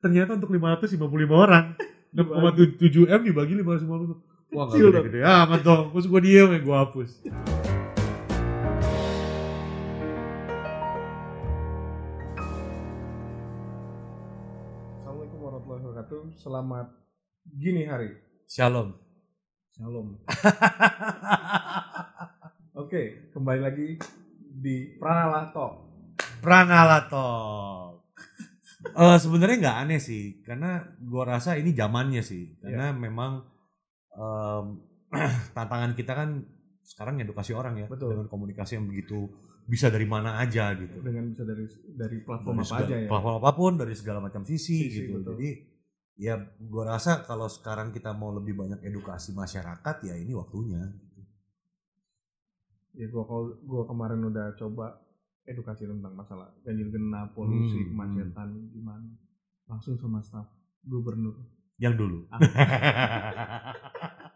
[0.00, 0.96] ternyata untuk 555
[1.28, 1.76] orang
[2.16, 6.76] 6,7 M dibagi 550 wah gak Kecil gede-gede amat dong terus gue diem ya gue
[6.76, 7.10] hapus
[15.00, 16.20] Assalamualaikum warahmatullahi wabarakatuh.
[16.34, 16.86] Selamat
[17.46, 18.16] gini hari.
[18.48, 18.96] Shalom
[19.76, 20.16] Shalom.
[22.80, 23.88] Oke, kembali lagi
[24.40, 25.84] di Pranala Talk.
[26.40, 28.00] Pranala Talk
[28.80, 33.44] Eh sebenarnya nggak aneh sih karena gue rasa ini zamannya sih karena memang
[34.10, 34.64] em,
[35.56, 36.40] tantangan kita kan
[36.80, 38.16] sekarang edukasi orang ya Betul.
[38.16, 39.28] dengan komunikasi yang begitu
[39.64, 43.08] bisa dari mana aja gitu Dengan bisa dari dari platform dari apa segala- aja ya.
[43.08, 45.36] platform apa pun dari segala macam sisi, Sisi, gitu betul.
[45.36, 45.50] jadi
[46.16, 50.88] ya gue rasa kalau sekarang kita mau lebih banyak edukasi masyarakat ya ini waktunya
[52.90, 54.98] Ya gua kalau gua kemarin udah coba
[55.42, 59.08] edukasi tentang masalah ganjil genap, polusi, Hmm, kemacetan gimana.
[59.64, 60.46] Langsung sama staf
[60.82, 61.36] gubernur.
[61.76, 62.28] yang dulu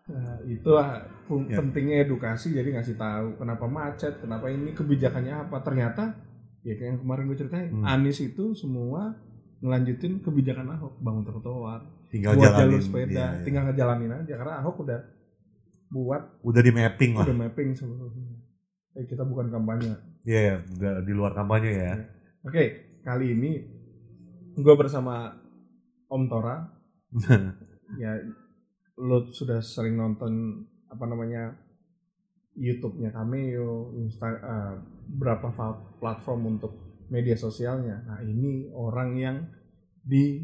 [0.05, 1.01] Nah, itu ah,
[1.49, 1.57] Ya.
[1.57, 5.61] pentingnya edukasi jadi ngasih tahu kenapa macet, kenapa ini kebijakannya apa.
[5.61, 6.13] Ternyata
[6.61, 7.85] ya kayak yang kemarin gue ceritain, Hmm.
[7.85, 9.17] Anies itu semua
[9.61, 13.43] ngelanjutin kebijakan Ahok bangun trotoar, tinggal buat jalanin jalur sepeda, iya, iya.
[13.43, 15.01] tinggal ngejalanin aja karena Ahok udah
[15.89, 18.37] buat udah di mapping lah udah mapping seluruhnya.
[18.95, 19.93] Eh, kita bukan kampanye.
[20.25, 21.93] Iya, ya, udah di luar kampanye ya.
[22.49, 22.65] Oke,
[23.05, 23.53] kali ini
[24.57, 25.37] gue bersama
[26.09, 26.65] Om Tora.
[28.03, 28.17] ya,
[29.05, 31.53] lo sudah sering nonton apa namanya
[32.57, 34.75] YouTube-nya Cameo, Insta, eh,
[35.13, 35.53] berapa
[36.01, 38.01] platform untuk media sosialnya.
[38.09, 39.37] Nah, ini orang yang
[40.01, 40.41] di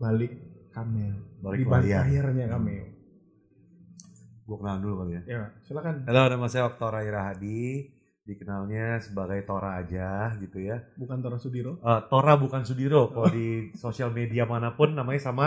[0.00, 0.32] balik
[0.72, 2.04] Cameo, Balik di balik layar.
[2.08, 2.86] layarnya Cameo.
[4.48, 5.22] Gue kenal dulu kali ya.
[5.28, 6.08] Ya, silakan.
[6.08, 7.99] Halo, nama saya Oktora Irahadi.
[8.24, 10.80] Dikenalnya sebagai Tora aja gitu ya.
[11.00, 11.80] Bukan Tora Sudiro.
[11.80, 13.08] Eh, Tora bukan Sudiro.
[13.10, 15.46] Kalau di sosial media mana pun namanya sama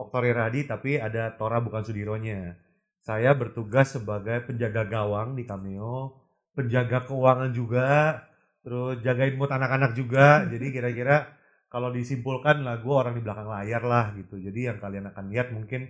[0.00, 2.56] Oktora Irahadi, tapi ada Tora bukan Sudironya.
[3.00, 6.20] Saya bertugas sebagai penjaga gawang di Cameo,
[6.56, 8.24] penjaga keuangan juga,
[8.64, 10.40] terus jagain mood anak-anak juga.
[10.52, 11.36] Jadi kira-kira
[11.68, 14.40] kalau disimpulkan lah gue orang di belakang layar lah gitu.
[14.40, 15.88] Jadi yang kalian akan lihat mungkin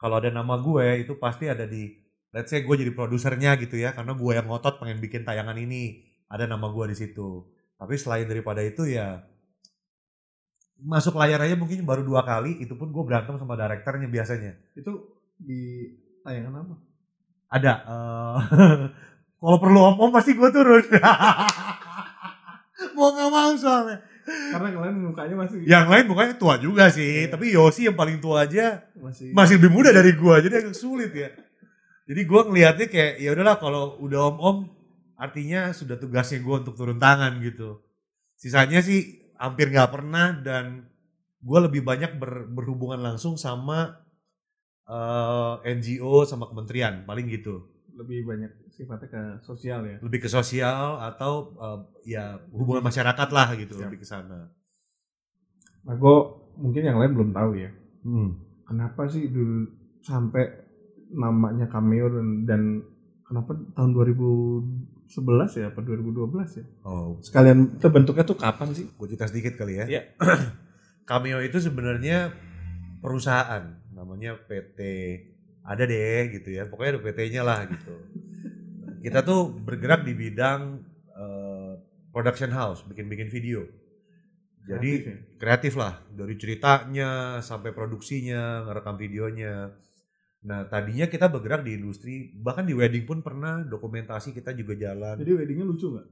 [0.00, 1.92] kalau ada nama gue itu pasti ada di
[2.30, 6.06] let's say gue jadi produsernya gitu ya karena gue yang ngotot pengen bikin tayangan ini.
[6.30, 7.42] Ada nama gue di situ.
[7.74, 9.22] Tapi selain daripada itu ya
[10.80, 14.52] masuk layar aja mungkin baru dua kali itu pun gue berantem sama direkturnya biasanya.
[14.74, 15.90] Itu di
[16.22, 16.76] tayangan apa?
[17.50, 18.38] ada eh,
[19.42, 20.86] kalau perlu om-om pasti gue turun.
[22.96, 23.98] Mau nggak mau soalnya.
[24.30, 27.34] Karena kalian mukanya masih yang lain mukanya tua juga sih Iya.
[27.34, 31.10] tapi Yosi yang paling tua aja masih masih lebih muda dari gua jadi agak sulit
[31.10, 31.34] ya
[32.10, 34.58] jadi gua ngelihatnya kayak ya udahlah kalau udah om om
[35.14, 37.78] artinya sudah tugasnya gua untuk turun tangan gitu
[38.34, 40.90] sisanya sih hampir nggak pernah dan
[41.38, 44.02] gua lebih banyak ber- berhubungan langsung sama
[44.90, 49.96] eh, NGO sama kementerian paling gitu lebih banyak sifatnya ke sosial ya.
[50.00, 51.80] lebih ke sosial atau eh,
[52.18, 53.86] ya hubungan masyarakat lah gitu Siap.
[53.86, 54.50] lebih ke sana
[55.80, 56.16] Nah, gue
[56.60, 57.70] mungkin yang lain belum tahu ya.
[58.04, 58.30] hmm.
[58.68, 59.64] Kenapa sih dulu
[60.04, 60.69] sampai
[61.14, 62.62] namanya Cameo dan, dan
[63.26, 66.64] kenapa tahun 2011 ya apa 2012 ya?
[66.86, 68.86] oh Sekalian terbentuknya tuh kapan sih?
[68.90, 69.86] gue cerita sedikit kali ya.
[69.86, 70.02] Iya.
[71.08, 72.30] Cameo itu sebenarnya
[73.02, 74.80] perusahaan namanya PT
[75.66, 76.66] ada deh gitu ya.
[76.66, 77.94] Pokoknya ada PT-nya lah gitu.
[79.00, 80.82] Kita tuh bergerak di bidang
[81.14, 81.72] eh,
[82.14, 83.66] production house, bikin-bikin video.
[84.68, 85.16] Jadi Kreatif ya?
[85.40, 87.10] kreatif lah dari ceritanya
[87.40, 89.72] sampai produksinya, ngerekam videonya.
[90.40, 95.20] Nah, tadinya kita bergerak di industri, bahkan di wedding pun pernah dokumentasi kita juga jalan.
[95.20, 96.06] Jadi weddingnya lucu nggak?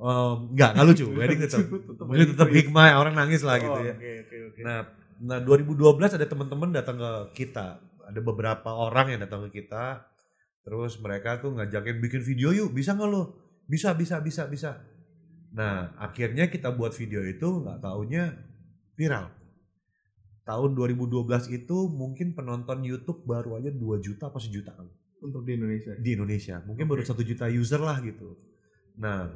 [0.00, 1.04] Em, enggak, enggak lucu.
[1.20, 3.92] Wedding tetap Tetap Mungkin tetap hikmah orang nangis lah gitu Oh, ya.
[3.92, 4.60] Oke oke oke.
[4.64, 4.78] Nah,
[5.20, 7.12] nah 2012 ada teman-teman datang ke
[7.44, 7.84] kita.
[8.08, 10.08] Ada beberapa orang yang datang ke kita.
[10.64, 13.36] Terus mereka tuh ngajakin bikin video yuk, bisa nggak lo?
[13.68, 14.80] Bisa, bisa, bisa, bisa.
[15.52, 18.32] Nah, akhirnya kita buat video itu nggak taunya
[18.96, 19.28] viral.
[20.50, 21.14] Tahun 2012
[21.54, 24.90] itu mungkin penonton YouTube baru aja 2 juta apa sejuta kali
[25.22, 25.94] Untuk di Indonesia.
[25.94, 26.58] di Indonesia.
[26.66, 27.08] Mungkin baru Oke.
[27.08, 28.34] satu juta user lah gitu.
[28.98, 29.30] Nah,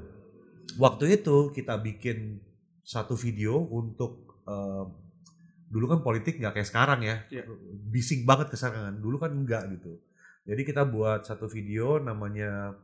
[0.74, 2.42] waktu itu kita bikin
[2.82, 4.84] satu video untuk eh,
[5.68, 7.46] dulu kan politik nggak kayak sekarang ya, Iya.
[7.88, 8.98] bising banget keserangan.
[8.98, 10.02] Dulu kan enggak gitu.
[10.44, 12.74] Jadi kita buat satu video namanya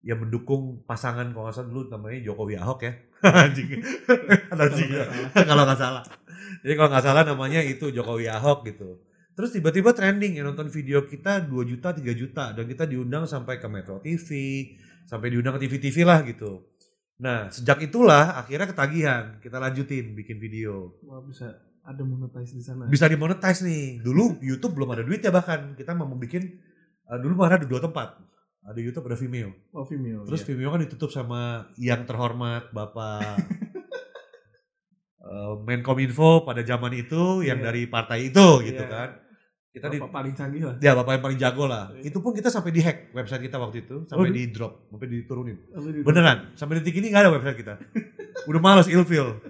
[0.00, 2.92] ya mendukung pasangan kalau nggak salah dulu namanya Jokowi Ahok ya.
[3.44, 3.70] Anjing.
[5.32, 6.02] Kalau nggak salah.
[6.62, 9.00] Jadi kalau nggak salah namanya itu Jokowi Ahok gitu.
[9.34, 13.58] Terus tiba-tiba trending yang nonton video kita 2 juta, 3 juta dan kita diundang sampai
[13.58, 14.28] ke Metro TV,
[15.10, 16.62] sampai diundang ke TV-TV lah gitu.
[17.18, 20.98] Nah, sejak itulah akhirnya ketagihan, kita lanjutin bikin video.
[21.02, 21.50] Wah bisa
[21.84, 22.86] ada monetize di sana.
[22.86, 24.00] bisa dimonetize nih.
[24.00, 25.74] Dulu YouTube belum ada duitnya bahkan.
[25.74, 26.42] Kita mau bikin
[27.10, 28.22] uh, dulu malah ada dua tempat.
[28.64, 29.52] Ada YouTube, ada Vimeo.
[29.76, 30.24] Oh, Vimeo.
[30.24, 30.48] Terus iya.
[30.48, 33.36] Vimeo kan ditutup sama yang terhormat Bapak
[35.34, 37.64] uh, Menkominfo pada zaman itu yang Iya.
[37.64, 38.88] dari partai itu gitu Iya.
[38.88, 39.10] kan.
[39.68, 40.74] Kita di, Bapak paling canggih lah.
[40.78, 41.90] ya bapak yang paling jago lah.
[41.92, 42.06] Iya.
[42.06, 45.06] Itu pun kita sampai di hack website kita waktu itu, sampai Oh, di drop, sampai
[45.08, 45.58] diturunin.
[45.66, 47.74] Di- Beneran, sampai detik ini nggak ada website kita.
[48.48, 49.42] Udah males ilfil.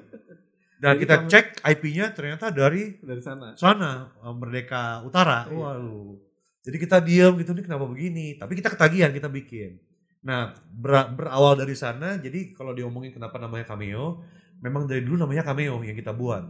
[0.75, 3.53] Dan Jadi kita cek IP-nya ternyata dari dari sana.
[3.55, 5.45] sana eh, Merdeka Utara.
[5.45, 5.57] Iya.
[5.57, 6.17] Waduh.
[6.63, 8.27] Jadi kita diam gitu nih kenapa begini?
[8.35, 9.77] Tapi kita ketagihan kita bikin.
[10.23, 12.17] Nah ber- berawal dari sana.
[12.17, 14.25] Jadi kalau diomongin kenapa namanya cameo,
[14.63, 16.45] memang dari dulu namanya cameo yang kita buat.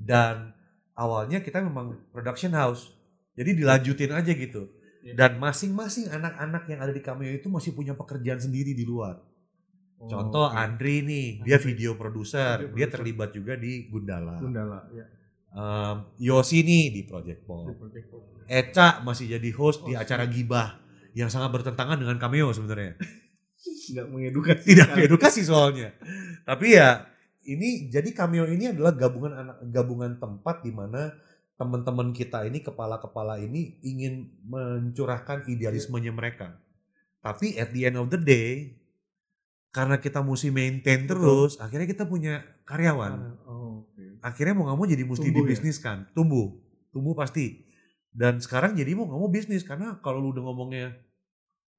[0.00, 0.50] Dan
[0.96, 2.90] awalnya kita memang production house.
[3.36, 4.68] Jadi dilanjutin aja gitu.
[5.00, 5.16] Iya.
[5.16, 9.16] Dan masing-masing anak-anak yang ada di cameo itu masih punya pekerjaan sendiri di luar.
[10.00, 10.56] Oh, Contoh oke.
[10.56, 14.40] Andri nih, dia video produser, dia terlibat juga di Gundala.
[14.40, 15.04] Gundala ya.
[15.50, 17.46] Em, Yosi nih di Project Di
[18.06, 18.22] Pop.
[18.46, 20.02] Eca masih jadi host di Host.
[20.06, 20.78] acara gibah
[21.12, 22.96] yang sangat bertentangan dengan cameo sebenarnya.
[23.92, 24.62] Nggak mengedukasi.
[24.62, 25.06] Tidak sekali.
[25.10, 25.88] edukasi soalnya.
[26.46, 27.02] Tapi ya
[27.44, 31.14] ini jadi cameo ini adalah gabungan anak gabungan tempat di mana
[31.56, 36.56] teman-teman kita ini kepala-kepala ini ingin mencurahkan idealismenya mereka.
[37.20, 38.80] Tapi at the end of the day
[39.70, 41.14] karena kita mesti maintain Betul.
[41.20, 43.12] terus, akhirnya kita punya karyawan.
[43.46, 44.04] Oh, oke.
[44.24, 45.46] akhirnya mau nggak mau jadi mesti Tumbuh ya?
[45.46, 46.46] dibisniskan tumbuh
[46.90, 47.64] tumbuh pasti
[48.10, 50.92] dan sekarang jadi mau nggak mau bisnis karena kalau lu udah ngomongnya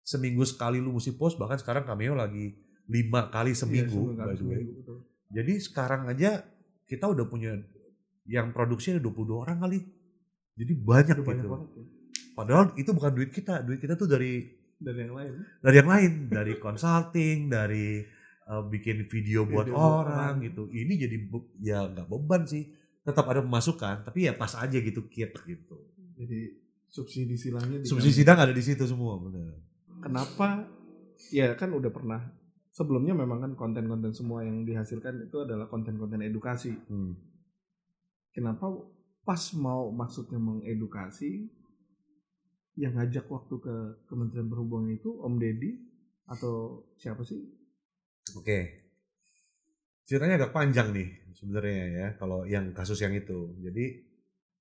[0.02, 2.56] seminggu sekali lu mesti post bahkan sekarang cameo lagi
[2.88, 4.58] lima kali Iya, seminggu kali by the way.
[4.58, 4.98] seminggu, betul.
[5.32, 6.44] Jadi sekarang aja
[6.86, 7.56] kita udah punya
[8.28, 9.80] yang produksi ada 22 orang kali.
[10.54, 11.52] Jadi banyak Udah banyak gitu.
[11.56, 11.84] banget ya.
[12.32, 14.46] padahal itu bukan duit kita duit kita tuh dari
[14.78, 15.34] Dari yang lain.
[15.62, 16.12] dari yang lain.
[16.28, 18.02] Dari consulting dari
[18.46, 20.46] uh, bikin video buat Video orang orang.
[20.46, 20.64] gitu.
[20.68, 21.16] Ini jadi
[21.60, 22.68] ya nggak beban sih.
[23.02, 25.76] Tetap ada pemasukan tapi ya pas aja gitu kit gitu.
[26.18, 26.40] Jadi
[26.92, 29.56] subsidi silangnya di subsidi sidang ada di situ semua bener.
[30.02, 30.68] Kenapa?
[31.32, 32.22] Ya kan udah pernah
[32.72, 36.74] sebelumnya memang kan konten-konten semua yang dihasilkan itu adalah konten-konten edukasi.
[36.88, 37.16] Hmm.
[38.32, 38.72] kenapa
[39.28, 41.52] pas mau maksudnya mengedukasi
[42.80, 43.76] yang ngajak waktu ke
[44.08, 45.76] Kementerian Perhubungan itu Om Deddy
[46.32, 47.44] atau siapa sih?
[48.40, 48.88] Oke.
[50.08, 53.52] Ceritanya agak panjang nih sebenarnya ya kalau yang kasus yang itu.
[53.60, 54.00] Jadi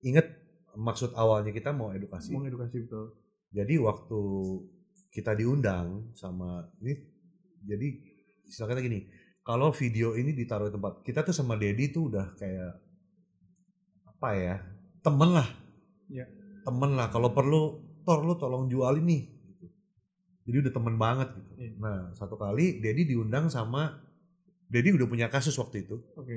[0.03, 0.27] inget
[0.75, 2.35] maksud awalnya kita mau edukasi?
[2.35, 3.15] Mau edukasi betul.
[3.55, 4.21] Jadi waktu
[5.11, 6.95] kita diundang sama ini
[7.65, 7.89] jadi
[8.49, 9.07] istilah kata gini,
[9.41, 12.73] kalau video ini ditaruh di tempat kita tuh sama Dedi tuh udah kayak
[14.07, 14.57] apa ya
[15.01, 15.49] temen lah,
[16.13, 16.29] Ya.
[16.67, 17.09] temen lah.
[17.09, 19.23] Kalau perlu Tor lu tolong jualin nih.
[19.29, 19.67] Gitu.
[20.49, 21.53] Jadi udah temen banget gitu.
[21.61, 21.73] Iya.
[21.79, 24.01] Nah satu kali Dedi diundang sama
[24.67, 26.01] Dedi udah punya kasus waktu itu.
[26.17, 26.37] oke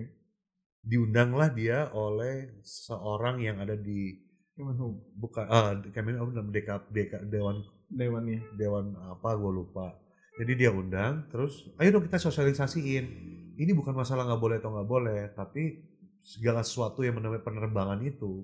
[0.83, 4.19] Diundanglah dia oleh seorang yang ada di
[4.53, 9.95] Kemenhub bukan ah Kemenhub dalam DK, DK Dewan Dewannya dewan apa gue lupa
[10.33, 13.05] jadi dia undang terus ayo dong kita sosialisasiin.
[13.53, 15.77] Ini bukan masalah nggak boleh atau nggak boleh tapi
[16.25, 18.41] segala sesuatu yang menamai penerbangan itu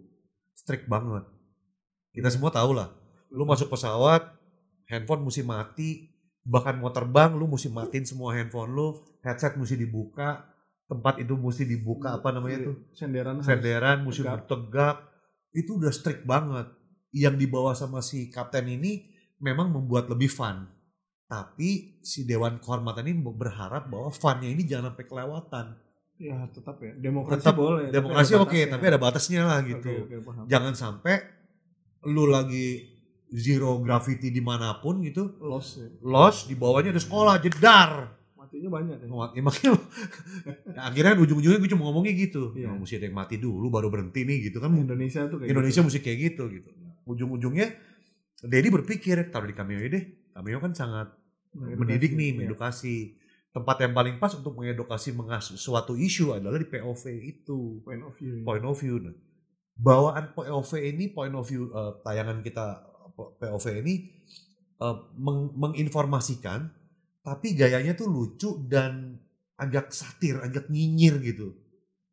[0.54, 1.26] strict banget.
[2.14, 2.94] Kita semua tahu lah
[3.30, 4.26] lu masuk pesawat
[4.90, 5.90] handphone mesti mati
[6.46, 8.88] bahkan mau terbang lu mesti matiin semua handphone lu
[9.22, 10.50] headset mesti dibuka
[10.90, 14.34] tempat itu mesti dibuka apa namanya tuh senderan harus senderan mesti tegak.
[14.34, 14.98] bertegak
[15.54, 16.70] itu udah strict banget.
[17.10, 19.10] Yang dibawa sama si kapten ini
[19.42, 20.70] memang membuat lebih fun
[21.30, 25.66] tapi si dewan kehormatan ini berharap bahwa funnya ini jangan sampai kelewatan
[26.18, 28.68] ya tetap ya demokrasi Tetap boleh demokrasi oke batasnya.
[28.68, 30.44] tapi ada batasnya lah gitu Oke, oke, paham.
[30.46, 31.16] jangan sampai
[32.04, 32.90] lu lagi
[33.30, 35.88] zero gravity di mana pun gitu loss ya.
[36.02, 37.92] loss di bawahnya ada sekolah jedar
[38.34, 39.70] matinya banyak ya Wah, emangnya
[40.76, 42.68] ya, akhirnya ujung-ujungnya gue cuma ngomongnya gitu Iya.
[42.68, 45.80] "Oh, mesti ada yang mati dulu baru berhenti nih gitu kan Indonesia tuh kayak Indonesia
[45.80, 45.88] gitu.
[45.88, 46.70] mesti kayak gitu gitu.
[47.06, 47.68] Ujung-ujungnya
[48.42, 50.04] Dedi berpikir taruh di cameo deh.
[50.40, 51.08] Cameo kan sangat
[51.50, 52.36] Mengedukasi, mendidik nih, iya.
[52.40, 52.96] mengedukasi.
[53.50, 58.14] Tempat yang paling pas untuk mengedukasi mengas suatu isu adalah di POV itu, point of
[58.14, 59.02] view point of view.
[59.02, 59.12] Nah,
[59.76, 62.86] bawaan POV ini, point of view eh, tayangan kita
[63.36, 63.96] POV ini
[64.78, 66.70] eh, meng- menginformasikan,
[67.20, 69.18] tapi gayanya tuh lucu dan
[69.56, 71.52] agak satir, agak nyinyir gitu.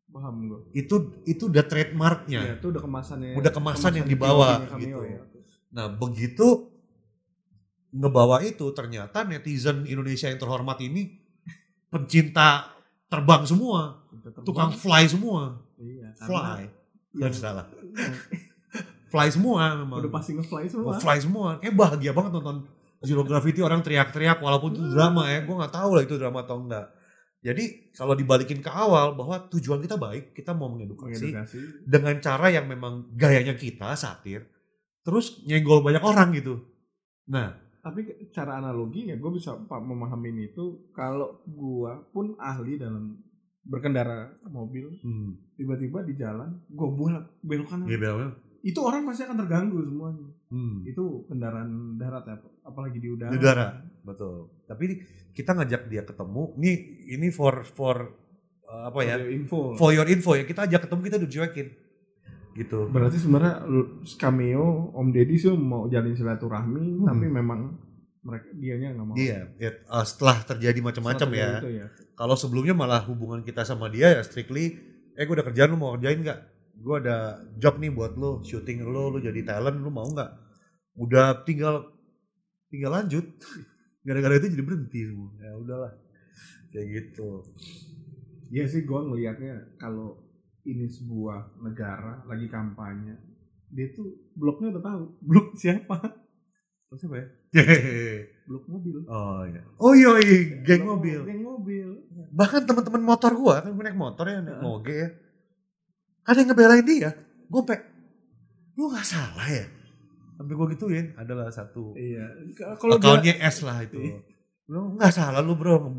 [0.07, 2.41] paham gue Itu itu udah trademarknya.
[2.41, 4.71] ya itu udah kemasannya Udah kemasan yang di dibawa, gitu.
[4.73, 5.21] cameo ya.
[5.69, 6.47] Nah begitu
[7.97, 11.17] ngebawa itu ternyata netizen Indonesia yang terhormat ini
[11.89, 12.69] pencinta
[13.07, 14.43] terbang semua, terbang.
[14.43, 16.71] tukang fly semua, iya, fly, yang-
[17.17, 17.65] dan salah,
[19.07, 22.57] fly semua memang, udah pasti nge-fly semua fly semua, kayak bahagia banget nonton
[22.99, 26.57] Zero Gravity orang teriak-teriak walaupun itu drama ya, gue nggak tahu lah itu drama atau
[26.59, 26.89] enggak.
[27.45, 31.57] Jadi kalau dibalikin ke awal bahwa tujuan kita baik, kita mau mengedukasi Mengedukasi.
[31.85, 34.49] dengan cara yang memang gayanya kita satir,
[35.05, 36.65] terus nyenggol banyak orang gitu.
[37.29, 37.53] Nah,
[37.87, 43.15] Tapi cara analogi ya gue bisa memahami itu kalau gue pun ahli dalam
[43.67, 48.31] berkendara mobil hmm, tiba-tiba di jalan gue bolak belok kanan iya
[48.63, 50.79] itu orang pasti akan terganggu semuanya Hmm.
[50.87, 53.67] itu kendaraan darat ya apalagi di udara Di udara.
[53.99, 54.47] Betul.
[54.63, 55.03] Tapi
[55.35, 56.55] kita ngajak dia ketemu.
[56.55, 56.71] Ini
[57.19, 58.15] ini for for
[58.63, 59.19] uh, apa ya?
[59.19, 60.47] For your info For your info ya.
[60.47, 61.67] Kita ajak ketemu kita udah cuekin.
[62.57, 62.89] Gitu.
[62.89, 63.61] berarti sebenarnya
[64.17, 67.05] cameo Om Deddy sih mau jalin silaturahmi Hmm.
[67.05, 67.59] tapi memang
[68.19, 71.49] mereka dianya nggak mau Iya, ya, uh, setelah terjadi macam-macam ya.
[71.61, 74.73] itu ya Kalau sebelumnya malah hubungan kita sama dia ya strictly,
[75.13, 76.39] eh gue udah kerjaan lu mau kerjain nggak?
[76.75, 80.31] Gue ada job nih buat lu, syuting lu, lu jadi talent, lu mau nggak?
[80.97, 81.85] Udah tinggal
[82.67, 83.21] tinggal lanjut.
[84.05, 85.29] Gara-gara itu jadi berhenti semua.
[85.37, 85.93] Ya udahlah.
[86.73, 87.29] Kayak gitu.
[88.49, 90.17] Iya sih gue ngelihatnya kalau
[90.67, 93.15] ini sebuah negara lagi kampanye
[93.71, 96.27] dia tuh bloknya udah tahu blok siapa
[96.87, 97.27] Terus apa ya?
[98.47, 99.61] blok mobil oh iya.
[99.75, 100.63] Oh iya, iya.
[100.63, 101.19] geng Blok mobil.
[101.27, 101.87] geng mobil
[102.31, 105.09] Bahkan teman-teman motor gua kan gua naik motor ya, naik moge ya.
[106.27, 107.11] Ada yang ngebelain dia.
[107.47, 107.63] Gue
[108.79, 109.67] lu nggak salah ya?
[110.39, 112.23] Sampai gua gituin, adalah satu iya
[112.79, 113.99] kalau dia Akunnya S lah itu.
[113.99, 114.19] Iya.
[114.71, 115.91] Lu nggak salah lu bro.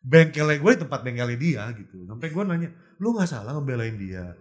[0.00, 2.08] Bengkelnya gue di tempat bengkelnya dia gitu.
[2.08, 4.32] Sampai gue nanya, lu nggak salah ngebelain dia.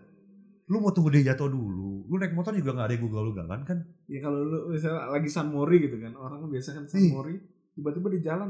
[0.72, 2.08] Lu mau tunggu dia jatuh dulu.
[2.08, 3.80] Lu naik motor juga nggak ada yang gugal-gugalan kan?
[4.10, 7.04] ya kalau lu misalnya lagi San Mori gitu kan orang biasa kan San.
[7.14, 7.38] Mori
[7.78, 8.50] tiba-tiba di jalan.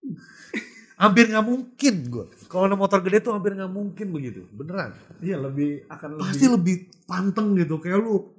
[1.00, 2.24] Hampir nggak mungkin gue.
[2.44, 4.44] Kalau ada motor gede tuh hampir nggak mungkin begitu.
[4.52, 4.92] Beneran.
[5.24, 6.76] iya lebih akan lebih Pasti lebih
[7.08, 7.80] panteng gitu.
[7.80, 8.36] Kayak lu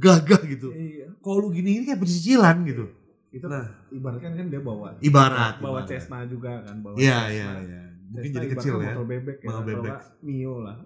[0.00, 0.72] gagah gitu.
[0.72, 2.88] iya Kalau lu gini ini kayak pencicilan gitu.
[3.30, 5.54] Itu Nah, ibaratkan kan dia bawa ibarat.
[5.56, 5.88] bawa ibarat.
[5.88, 7.82] Cessna juga kan bawa Iya, iya, iya.
[8.08, 8.90] Mungkin Cessna jadi kecil ya.
[8.90, 9.82] motor bebek ya Motor bebek.
[9.86, 10.76] nggak Mio lah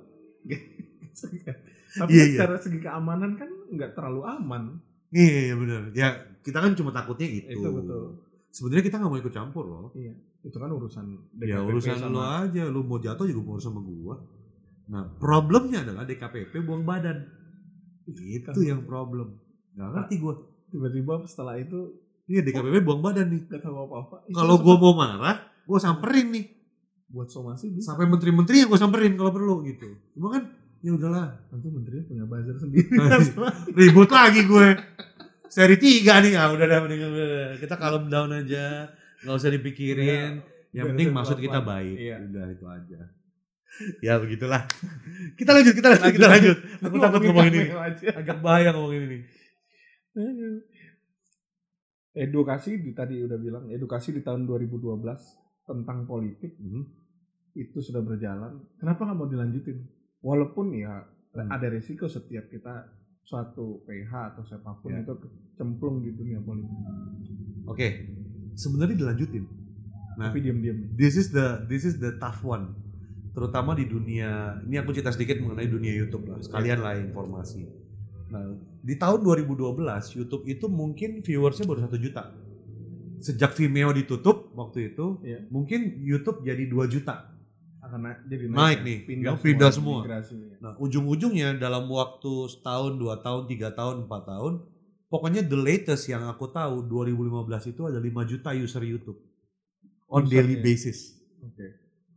[1.95, 2.37] tapi Iya, kan iya.
[2.37, 4.63] secara segi keamanan kan nggak terlalu aman
[5.09, 5.83] Iya, iya bener.
[5.93, 6.09] Ya
[6.41, 7.55] kita kan cuma takutnya itu.
[7.55, 8.19] itu betul
[8.51, 9.87] Sebenarnya kita nggak mau ikut campur loh.
[9.95, 10.11] iya
[10.41, 11.07] itu kan urusan
[11.41, 14.15] Ya DKPP urusan sama- lu aja, lu mau jatuh juga mau urusan sama gua.
[14.85, 17.25] Nah, problemnya adalah DKPP buang badan.
[18.05, 18.61] Itu Kan.
[18.61, 19.41] yang problem.
[19.73, 20.35] Gak ngerti gua.
[20.67, 21.95] tiba-tiba setelah itu
[22.25, 23.41] Iya DKPP buang badan nih.
[23.49, 25.37] nggak tahu apa-apa Ih, Kalau sempat mau marah,
[25.69, 26.47] gua samperin nih.
[27.15, 29.87] buat somasi bisa Sampai menteri-menteri yang gua samperin kalau perlu gitu.
[30.17, 30.43] Cuma kan
[30.85, 31.29] ya udahlah.
[31.53, 32.89] nanti menterinya punya buzzer sendiri
[33.79, 34.69] Ribut lagi gue.
[35.49, 36.81] Seri 3 nih, ah udah dah
[37.57, 38.91] kita kalem down aja.
[39.23, 40.43] Nggak usah dipikirin.
[40.75, 41.97] Yang penting Beresin maksud kita baik.
[41.97, 42.17] Iya.
[42.27, 43.01] Udah itu aja.
[44.03, 44.63] Ya begitulah.
[45.39, 46.57] Kita lanjut, kita lanjut, kita lanjut.
[46.83, 47.69] Aku takut ngomongin ini.
[48.11, 49.19] Agak bahaya ngomongin ini.
[52.15, 55.03] Edukasi di tadi udah bilang edukasi di tahun 2012
[55.65, 56.83] tentang politik Mhm.
[57.55, 59.79] itu sudah berjalan kenapa nggak mau dilanjutin
[60.21, 61.03] walaupun ya
[61.35, 61.51] Hmm.
[61.51, 62.87] ada resiko setiap kita
[63.21, 65.03] suatu PH atau siapa pun Ya.
[65.03, 65.19] itu
[65.53, 66.71] cemplung di dunia politik
[67.67, 67.89] Oke.
[68.55, 69.43] Sebenarnya dilanjutin.
[70.15, 72.71] Nah, tapi diam-diam this is the this is the tough one.
[73.33, 76.39] Terutama di dunia ini aku cerita sedikit mengenai dunia YouTube lah.
[76.39, 77.67] Sekalian lah informasi.
[78.35, 78.43] Nah,
[78.83, 79.79] di tahun 2012
[80.13, 82.35] YouTube itu mungkin viewersnya baru satu juta.
[83.21, 85.47] Sejak Vimeo ditutup waktu itu, Iya.
[85.49, 87.31] mungkin YouTube jadi 2 juta.
[87.81, 88.87] akan na- jadi Naik ya.
[88.89, 90.01] nih, pindah, yang pindah semua.
[90.01, 90.57] migrasi.
[90.57, 94.53] Nah, ujung-ujungnya dalam waktu setahun, dua tahun, tiga tahun, empat tahun,
[95.07, 99.21] pokoknya the latest yang aku tahu 2015 itu ada 5 juta user YouTube
[100.09, 100.65] on daily Usernya.
[100.65, 100.99] basis.
[101.45, 101.67] Oke.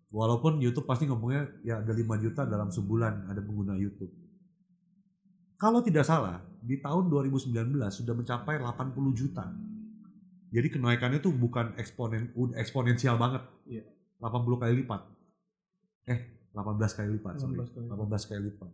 [0.08, 4.16] Walaupun YouTube pasti ngomongnya ya ada 5 juta dalam sebulan ada pengguna YouTube.
[5.58, 7.54] Kalau tidak salah, di tahun 2019
[7.90, 9.46] sudah mencapai 80 juta.
[10.54, 13.44] Jadi kenaikannya tuh bukan eksponen eksponensial banget.
[13.66, 13.84] Iya.
[14.22, 15.02] 80 kali lipat.
[16.08, 16.20] Eh,
[16.54, 17.58] 18 kali lipat, sorry.
[17.58, 17.86] 18 kali.
[17.90, 18.72] 18 kali lipat.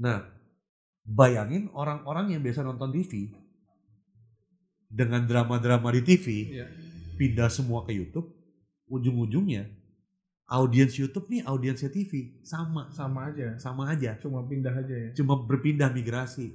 [0.00, 0.18] Nah,
[1.04, 3.32] bayangin orang-orang yang biasa nonton TV
[4.90, 6.66] dengan drama-drama di TV Iya.
[7.14, 8.26] pindah semua ke YouTube,
[8.90, 9.70] ujung-ujungnya
[10.50, 15.38] audiens YouTube nih audiensnya TV sama sama aja sama aja, cuma pindah aja ya cuma
[15.38, 16.50] berpindah migrasi.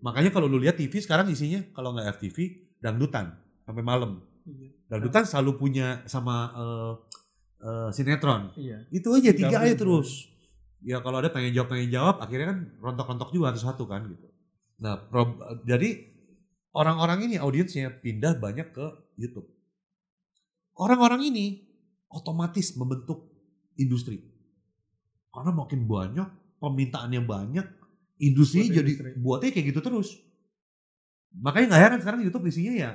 [0.00, 2.36] Makanya kalau lu lihat TV sekarang isinya kalau nggak FTV
[2.78, 3.34] dangdutan
[3.66, 4.22] sampai malam.
[4.46, 4.70] Iya.
[4.88, 6.92] Dangdutan selalu punya sama eh,
[7.66, 8.54] eh, sinetron.
[8.56, 10.30] iya Itu aja tiga aja terus.
[10.80, 14.26] Ya kalau ada pengen jawab pengen jawab akhirnya kan rontok-rontok juga satu-satu kan gitu.
[14.80, 15.36] Nah, prob-
[15.68, 16.08] jadi
[16.72, 18.86] orang-orang ini audiensnya pindah banyak ke
[19.20, 19.44] YouTube.
[20.72, 21.68] Orang-orang ini
[22.08, 23.28] otomatis membentuk
[23.80, 24.20] industri.
[25.32, 26.28] Karena makin banyak,
[26.60, 27.66] permintaannya banyak,
[28.20, 29.10] industri Buat jadi industri.
[29.16, 30.08] buatnya kayak gitu terus.
[31.40, 32.90] Makanya nggak heran sekarang YouTube isinya ya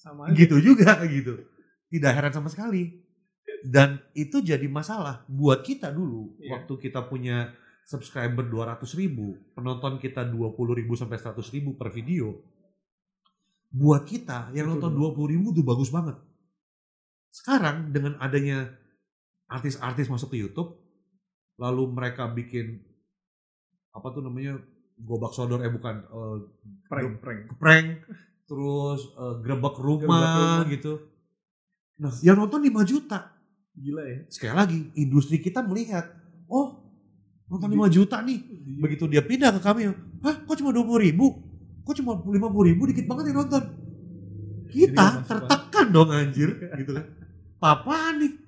[0.00, 1.44] sama aja gitu juga gitu.
[1.92, 3.04] Tidak heran sama sekali.
[3.60, 6.40] Dan itu jadi masalah buat kita dulu.
[6.40, 6.56] Iya.
[6.56, 7.52] Waktu kita punya
[7.84, 12.40] subscriber 200 ribu, penonton kita 20 ribu sampai 100 ribu per video.
[13.70, 14.88] Buat kita yang Betul.
[14.88, 16.16] nonton 20 ribu tuh bagus banget.
[17.30, 18.70] Sekarang dengan adanya
[19.50, 20.78] artis-artis masuk ke YouTube,
[21.58, 22.78] lalu mereka bikin
[23.90, 24.62] apa tuh namanya
[25.02, 26.36] gobak sodor eh bukan eh,
[26.86, 27.86] prank prank prank
[28.46, 30.70] terus eh, grebek rumah, rumah.
[30.70, 31.02] gitu.
[32.00, 33.36] Nah, yang nonton 5 juta.
[33.76, 36.08] gila ya Sekali lagi, industri kita melihat,
[36.48, 36.80] oh
[37.50, 38.40] nonton 5 juta nih.
[38.80, 39.92] Begitu dia pindah ke kami,
[40.24, 41.26] hah kok cuma 20 ribu?
[41.84, 43.62] Kok cuma 50 ribu dikit banget yang nonton?
[44.70, 47.04] Kita tertekan dong anjir, gitu kan.
[47.60, 48.39] Apa nih?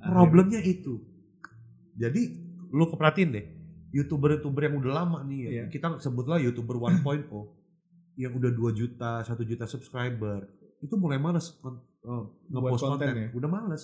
[0.00, 1.00] Problemnya itu.
[1.94, 2.22] Jadi
[2.70, 3.44] lu keperhatiin deh,
[3.92, 5.64] youtuber-youtuber yang udah lama nih, ya, Iya.
[5.68, 7.28] kita sebutlah youtuber 1.0
[8.16, 10.46] yang udah 2 juta, 1 juta subscriber,
[10.80, 13.28] itu mulai males eh, ngepost konten konten, ya?
[13.34, 13.82] udah males.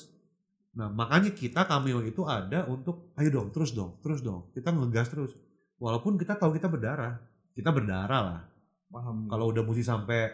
[0.73, 5.09] Nah makanya kita cameo itu ada untuk, ayo dong, terus dong, terus dong, kita ngegas
[5.09, 5.33] terus.
[5.77, 7.21] Walaupun kita tahu kita berdarah,
[7.53, 8.41] kita berdarah lah.
[8.87, 10.31] paham Kalau udah mesti sampai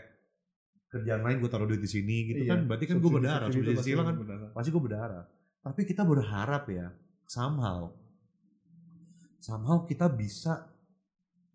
[0.86, 3.80] kerjaan lain gue taruh duit di sini gitu Iya, kan, berarti kan gue berdarah, subsidi
[3.80, 4.48] silang kan berdarah.
[4.52, 5.24] pasti gue berdarah.
[5.62, 6.90] Tapi kita berharap ya,
[7.24, 7.94] somehow,
[9.38, 10.66] somehow kita bisa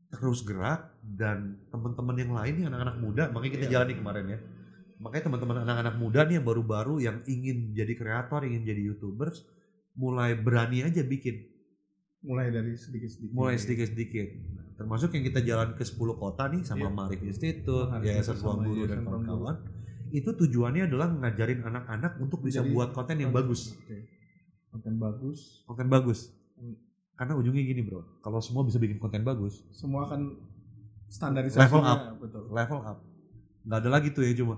[0.08, 3.74] terus gerak dan teman-teman yang lain nih anak-anak muda, makanya kita Iya.
[3.76, 4.40] jalani kemarin ya.
[4.98, 9.44] Makanya teman-teman anak-anak muda nih yang baru-baru yang ingin jadi kreator, ingin jadi youtubers,
[9.94, 11.44] mulai berani aja bikin,
[12.24, 14.28] mulai dari sedikit sedikit mulai sedikit-sedikit.
[14.56, 16.96] Nah, termasuk yang kita jalan ke 10 kota nih sama Iya.
[16.96, 19.56] Marif Institute, Yayasan Ruang Guru dan kawan-kawan.
[20.12, 23.74] Itu tujuannya adalah ngajarin anak-anak untuk bisa Jadi buat konten yang bagus.
[23.76, 23.98] Oke.
[24.68, 26.20] konten bagus konten bagus
[26.58, 26.74] Hmm.
[27.14, 30.38] karena ujungnya gini bro kalau semua bisa bikin konten bagus semua akan
[31.06, 32.00] standarisasinya Level up.
[32.18, 32.98] betul level up
[33.62, 34.58] nggak ada lagi tuh ya cuma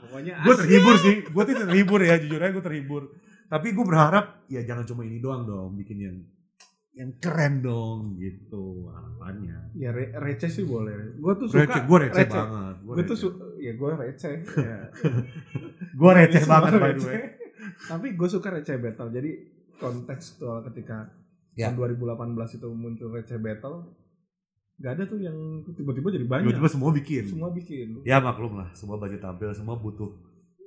[0.00, 3.02] pokoknya gue terhibur sih gue tuh terhibur ya jujur aja gue terhibur
[3.48, 6.16] tapi gue berharap ya jangan cuma ini doang dong bikin yang
[6.98, 9.70] yang keren dong gitu harapannya.
[9.72, 11.14] Ya re- receh sih boleh.
[11.14, 12.34] Gue tuh suka receh gue receh, receh.
[12.34, 14.34] banget gue tuh su- ya gue receh
[14.66, 14.80] ya.
[15.94, 17.22] gue receh banget by the way.
[17.80, 19.08] Tapi gue suka receh battle.
[19.08, 19.30] Jadi
[19.74, 21.14] kontekstual ketika
[21.54, 21.70] Ya.
[21.70, 23.94] tahun 2018 itu muncul receh battle
[24.76, 25.34] gak ada tuh yang
[25.68, 26.44] tiba-tiba jadi banyak.
[26.48, 27.24] Tiba-tiba semua bikin.
[27.26, 27.98] Semua bikin.
[28.02, 28.70] Ya maklum lah.
[28.72, 30.06] Semua budget tampil semua butuh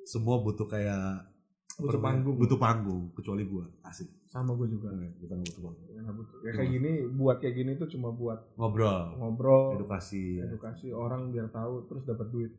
[0.03, 1.30] semua butuh kayak
[1.79, 2.35] butuh panggung.
[2.35, 4.09] Butuh panggung kecuali gue asik.
[4.27, 4.91] Sama gue juga.
[5.19, 5.87] Kita nggak butuh panggung.
[5.91, 6.37] Ya, butuh.
[6.43, 9.15] ya kayak gini buat kayak gini tuh cuma buat ngobrol.
[9.21, 10.49] ngobrol edukasi ya.
[10.49, 12.51] edukasi orang biar tahu terus dapat duit.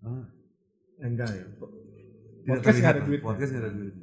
[0.00, 0.24] Ah,
[1.02, 1.44] eh, enggak ya.
[2.46, 3.94] Podcast nggak ada duit podcast nggak ada duit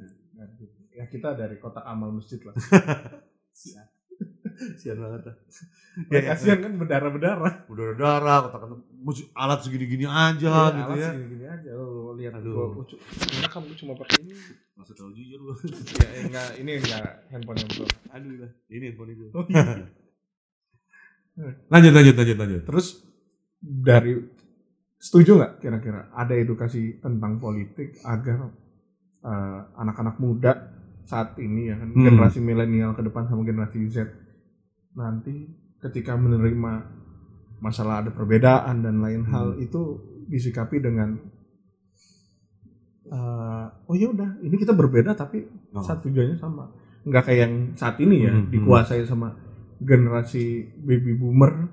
[0.94, 2.54] ya kita dari kotak amal masjid lah.
[3.58, 3.86] Sian.
[4.94, 5.36] Banget lah
[6.10, 8.70] ya, ya, ya, kasihan kan berdarah berdarah udah darah kotak
[9.34, 11.10] alat segini-gini aja gitu ya.
[11.10, 11.70] gini, gini aja
[12.14, 12.54] lo lihat Aduh.
[12.70, 12.94] gua lucu
[13.34, 14.34] enak kan gua cuma pakai ini
[14.74, 15.54] Maksud tahu jujur lu
[15.98, 19.62] ya eh, enggak ini enggak handphone yang bro aduh lah ini handphone itu Oh, iya.
[21.72, 22.86] lanjut lanjut lanjut lanjut terus
[23.58, 24.14] dari
[24.96, 28.54] setuju nggak kira-kira ada edukasi tentang politik agar
[29.20, 30.52] eh, anak-anak muda
[31.02, 32.06] saat ini ya kan Hmm.
[32.06, 34.08] generasi milenial ke depan sama generasi Z
[34.94, 35.50] nanti
[35.82, 36.72] ketika menerima
[37.58, 39.32] masalah ada perbedaan dan lain Hmm.
[39.32, 41.18] hal itu disikapi dengan
[43.06, 45.82] eh, oh ya udah ini kita berbeda tapi Oh.
[45.82, 46.70] satu tujuannya sama.
[47.02, 48.52] Nggak kayak yang saat ini ya Hmm, hmm.
[48.54, 49.34] dikuasai sama
[49.78, 50.44] generasi
[50.78, 51.68] baby boomer.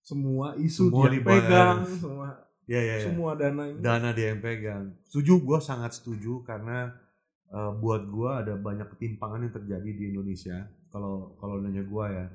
[0.00, 2.28] Semua isu Semua dia pegang semua
[2.64, 3.06] ya ya ya.
[3.08, 3.78] semua dana ini.
[3.80, 4.84] Dana dia yang pegang.
[5.08, 6.92] Setuju gue sangat setuju karena
[7.48, 10.68] eh, buat gue ada banyak ketimpangan yang terjadi di Indonesia.
[10.90, 12.26] Kalau kalau nanya gue ya.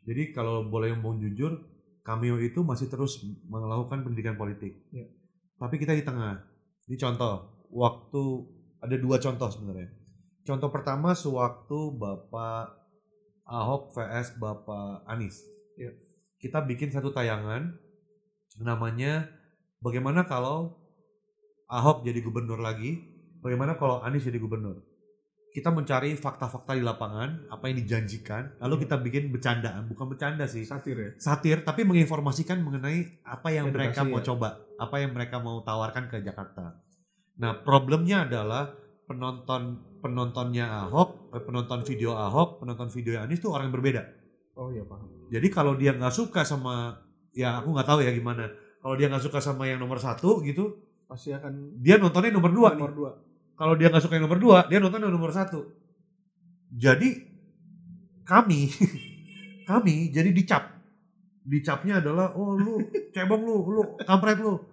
[0.00, 1.60] Jadi kalau boleh ngomong jujur
[2.00, 4.80] Cameo itu masih terus melakukan pendidikan politik.
[4.90, 5.04] Ya.
[5.56, 6.40] tapi kita di tengah
[6.90, 8.22] ini contoh waktu
[8.82, 9.94] ada dua contoh sebenarnya
[10.42, 12.74] contoh pertama sewaktu Bapak
[13.46, 15.46] Ahok vs Bapak Anies
[15.80, 15.96] Ya.
[16.36, 17.72] kita bikin satu tayangan
[18.60, 19.32] namanya
[19.80, 20.80] bagaimana kalau
[21.70, 22.98] Ahok jadi gubernur lagi,
[23.38, 24.82] bagaimana kalau Anies jadi gubernur.
[25.50, 30.62] Kita mencari fakta-fakta di lapangan, apa yang dijanjikan, lalu kita bikin bercandaan, bukan bercanda sih,
[30.62, 34.26] satir ya satir, tapi menginformasikan mengenai apa yang Edukasi mereka mau ya.
[34.30, 36.78] coba, apa yang mereka mau tawarkan ke Jakarta.
[37.42, 38.70] Nah, problemnya adalah
[39.10, 44.02] penonton penontonnya Ahok, eh, penonton video Ahok, penonton video Anies itu orang yang berbeda.
[44.54, 46.94] oh iya paham Jadi kalau dia nggak suka sama,
[47.34, 48.46] ya aku nggak tahu ya gimana.
[48.78, 50.78] Kalau dia nggak suka sama yang nomor satu gitu,
[51.10, 52.70] pasti akan dia nontonnya nomor dua.
[52.78, 52.86] nih.
[52.86, 53.12] nomor dua
[53.60, 55.68] Kalau dia nggak suka yang nomor dua, dia nonton yang nomor satu.
[56.72, 57.12] Jadi
[58.24, 58.72] kami,
[59.68, 60.80] kami jadi dicap.
[61.44, 62.80] Dicapnya adalah, oh lu
[63.12, 64.64] cebong lu, lu kampret lu.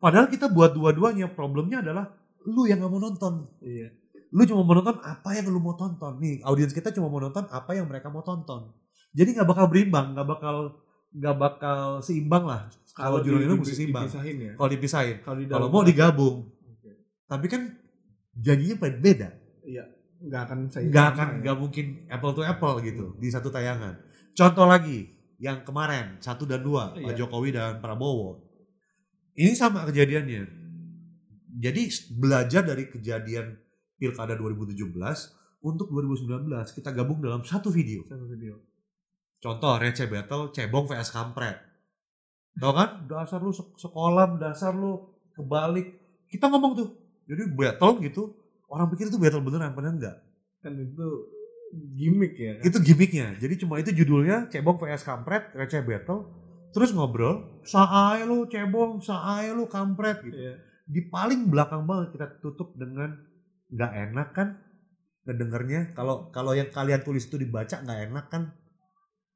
[0.00, 2.16] Padahal kita buat dua-duanya, problemnya adalah
[2.48, 3.44] lu yang nggak mau nonton.
[3.60, 3.92] Iya.
[4.32, 6.16] Lu cuma mau nonton apa yang lu mau tonton.
[6.16, 8.72] Nih, audiens kita cuma mau nonton apa yang mereka mau tonton.
[9.12, 10.80] Jadi nggak bakal berimbang, nggak bakal
[11.12, 12.72] nggak bakal seimbang lah.
[12.96, 14.08] Kalau judul itu mesti seimbang.
[14.08, 14.52] Dipisahin ya.
[14.56, 16.48] Kalau dipisahin, Kalau mau digabung.
[16.48, 16.90] Oke.
[17.28, 17.79] Tapi kan
[18.32, 19.28] janjinya beda.
[20.20, 23.96] nggak akan saya Nggak akan nggak mungkin apple to apple gitu di satu tayangan.
[24.36, 25.08] Contoh lagi
[25.40, 27.24] yang kemarin satu dan dua Pak Iya.
[27.24, 28.44] Jokowi dan Prabowo.
[29.32, 30.44] Ini sama kejadiannya.
[31.50, 31.82] Jadi
[32.14, 33.56] belajar dari kejadian
[33.96, 34.76] pilkada 2017
[35.60, 38.04] untuk 2019 kita gabung dalam satu video.
[38.04, 38.60] satu video.
[39.40, 41.56] Contoh receh battle cebong vs kampret.
[42.60, 43.08] Tau kan?
[43.08, 45.00] Dasar lu sek- sekolah, dasar lu
[45.32, 45.96] kebalik.
[46.28, 46.88] Kita ngomong tuh.
[47.30, 48.22] Jadi battle gitu.
[48.66, 50.16] Orang pikir itu battle beneran, padahal enggak.
[50.62, 51.08] Kan itu
[51.94, 52.58] gimmick ya.
[52.58, 52.62] kan?
[52.66, 53.26] Itu gimmicknya.
[53.38, 56.26] Jadi cuma itu judulnya cebong vs kampret, receh battle.
[56.70, 60.38] Terus ngobrol, saai lu cebong, saai lu kampret gitu.
[60.38, 60.54] Iya.
[60.86, 63.14] Di paling belakang banget kita tutup dengan
[63.70, 64.48] nggak enak kan
[65.26, 65.94] ngedengernya.
[65.94, 68.54] Kalau kalau yang kalian tulis itu dibaca nggak enak kan.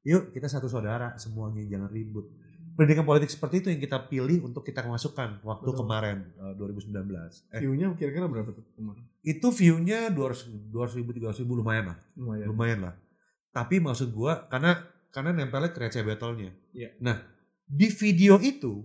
[0.07, 2.27] Yuk kita satu saudara semuanya jangan ribut.
[2.75, 5.79] Pendidikan politik seperti itu yang kita pilih untuk kita masukkan waktu Betul.
[5.81, 6.91] kemarin eh, 2019.
[7.49, 9.03] Eh, View-nya kira-kira berapa tuh kemarin?
[9.23, 12.45] itu view-nya 200 200 ribu 300 ribu lumayan lah, Lumayan.
[12.45, 12.93] lumayan lah.
[13.49, 14.75] Tapi maksud gua karena
[15.09, 16.51] karena nempelnya ke receh battle-nya.
[16.75, 16.93] Iya.
[16.99, 17.23] Nah,
[17.63, 18.83] di video itu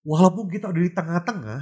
[0.00, 1.60] walaupun kita udah di tengah-tengah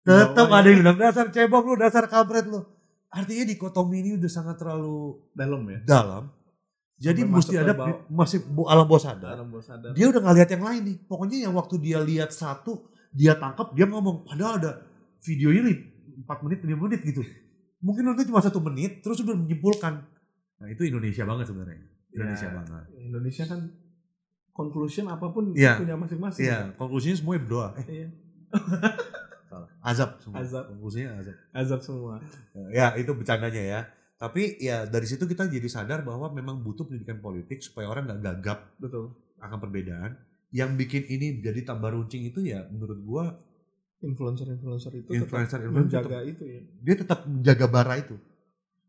[0.00, 2.64] tetap ada yang bilang dasar cebong lu, dasar kampret lu.
[3.08, 5.78] Artinya dikotomi ini udah sangat terlalu Dalam ya.
[5.82, 6.24] dalam.
[7.00, 7.96] Jadi Sampai mesti ada bawah.
[8.12, 9.32] masih bu- alam bawah sadar.
[9.34, 9.90] Dalam bawah sadar.
[9.96, 10.96] Dia udah nggak lihat yang lain nih.
[11.02, 12.76] Pokoknya yang waktu dia lihat satu,
[13.10, 14.28] dia tangkap, dia ngomong.
[14.28, 14.70] Padahal ada
[15.20, 15.76] videonya nih
[16.20, 17.24] 4 menit, 5 menit gitu.
[17.80, 20.04] Mungkin nonton cuma satu menit, terus udah menyimpulkan.
[20.60, 21.80] Nah itu Indonesia banget sebenarnya.
[22.10, 22.54] Indonesia Ya.
[22.54, 22.84] banget.
[23.00, 23.60] Indonesia kan
[24.52, 25.80] conclusion apa pun Iya.
[25.80, 26.44] punya masing-masing.
[26.44, 27.68] Iya, konklusinya semuanya berdoa.
[27.78, 28.08] Eh, Iya.
[29.48, 29.68] salah.
[29.80, 30.36] Azab semua.
[30.38, 30.64] Azab.
[30.68, 31.36] Konklusinya azab.
[31.50, 32.14] Azab semua.
[32.68, 33.80] Ya itu bercandanya ya.
[34.20, 38.20] Tapi ya dari situ kita jadi sadar bahwa memang butuh pendidikan politik supaya orang nggak
[38.20, 39.16] gagap Betul.
[39.40, 40.12] akan perbedaan.
[40.52, 43.24] Yang bikin ini jadi tambah runcing itu ya menurut gua
[44.00, 46.60] Influencer-influencer itu influencer tetap influencer menjaga itu ya.
[46.80, 48.16] dia tetap menjaga bara itu.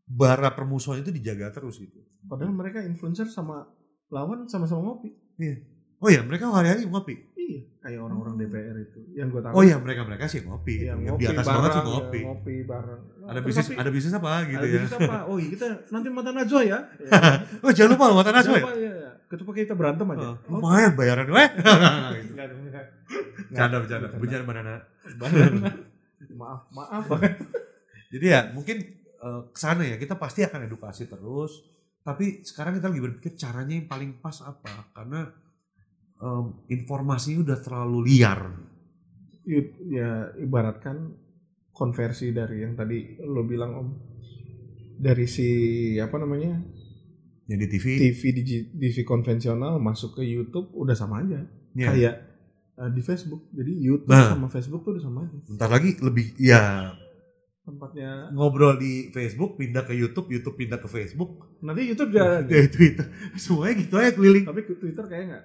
[0.08, 2.00] Bara permusuhan itu dijaga terus gitu.
[2.24, 3.68] Padahal mereka influencer sama
[4.08, 5.12] lawan sama-sama ngopi.
[6.00, 7.31] Oh ya mereka hari-hari ngopi.
[7.42, 9.00] Iya, kayak orang-orang DPR itu.
[9.18, 9.52] Yang gue tahu.
[9.58, 10.86] Oh ya mereka mereka sih ngopi.
[10.86, 12.20] Iya, ngopi di atas bareng, banget sih ya, ngopi.
[12.22, 13.00] ngopi bareng.
[13.02, 14.78] Ada Terus bisnis tapi- ada bisnis apa gitu ada ya.
[14.78, 15.16] bisnis apa?
[15.26, 16.78] Oh iya, kita nanti mata Najwa ya.
[17.66, 18.62] oh jangan lupa mata Najwa ya.
[18.62, 19.10] Jangan lupa, ya, ya.
[19.66, 20.28] Kita berantem aja.
[20.28, 21.50] Oh, lumayan bayaran enggak.
[23.52, 24.06] Canda bercanda.
[24.16, 24.72] Bercanda banana.
[25.18, 25.70] Banana.
[26.40, 27.04] maaf, maaf.
[28.12, 28.76] Jadi ya mungkin
[29.18, 31.64] eh, ke sana ya kita pasti akan edukasi terus.
[32.02, 34.90] Tapi sekarang kita lagi berpikir caranya yang paling pas apa?
[34.90, 35.22] Karena
[36.22, 38.40] em, informasinya udah terlalu liar.
[39.42, 41.10] Yut- ya ibaratkan
[41.68, 43.88] konversi dari yang tadi lo bilang om
[44.94, 45.48] dari si
[45.96, 46.62] apa namanya
[47.44, 47.84] Yang di TV.
[48.00, 51.90] TV digi- TV konvensional masuk ke YouTube udah sama aja Ya.
[51.90, 52.14] kayak
[52.78, 54.30] eh, di Facebook jadi YouTube Nah.
[54.30, 56.94] sama Facebook tuh udah sama aja Bentar lagi lebih ya
[57.62, 62.66] tempatnya ngobrol di Facebook pindah ke YouTube, YouTube pindah ke Facebook, nanti YouTube udah dari
[62.66, 63.06] Twitter,
[63.42, 64.44] semuanya gitu aja keliling.
[64.50, 65.42] tapi Twitter kayak nggak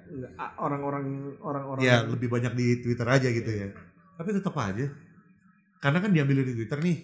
[0.58, 1.06] orang-orang
[1.38, 3.70] orang-orang Ya lebih banyak di Twitter aja gitu ya.
[4.18, 4.90] Tapi tetap aja,
[5.78, 6.98] karena kan diambil dari Twitter nih,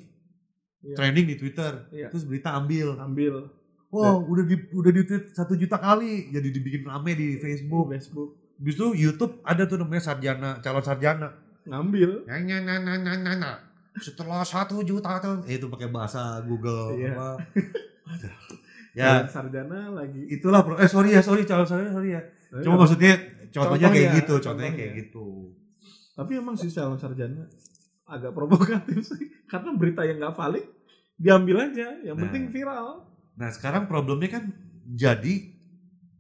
[0.83, 0.95] Iya.
[0.97, 2.09] trending di Twitter, Iya.
[2.09, 2.97] terus berita ambil.
[2.97, 3.53] ambil
[3.93, 7.93] Wow, udah di udah di tweet satu juta kali, jadi dibikin rame di Facebook.
[7.93, 11.29] Facebook Habis itu YouTube ada tuh namanya sarjana, calon sarjana.
[11.63, 13.51] ngambil Nanya, nanya, nanya, nanya.
[13.95, 17.13] Setelah satu juta tuh, eh, itu pakai bahasa Google Iya.
[17.13, 17.29] apa.
[18.93, 20.77] Ya Ya, sarjana lagi itulah bro.
[20.77, 22.21] Eh sorry ya, sorry calon sarjana, sorry ya.
[22.61, 23.17] Cuma maksudnya
[23.49, 24.71] contohnya kayak Contohnya, gitu, contohnya contohnya.
[24.77, 25.25] kayak gitu.
[26.13, 27.41] Tapi emang sih calon sarjana
[28.05, 29.33] agak provokatif sih.
[29.45, 30.65] Karena berita yang nggak valid
[31.17, 31.89] diambil aja.
[32.01, 32.21] Yang Nah.
[32.23, 32.87] penting viral.
[33.33, 34.53] Nah sekarang problemnya kan
[34.85, 35.33] jadi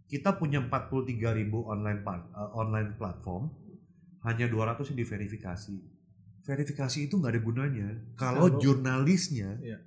[0.07, 3.53] kita punya 43 ribu online eh, online platform,
[4.23, 5.77] hanya 200 yang diverifikasi.
[6.43, 7.87] Verifikasi itu nggak ada gunanya
[8.19, 9.79] kalau Kalau- jurnalisnya Iya.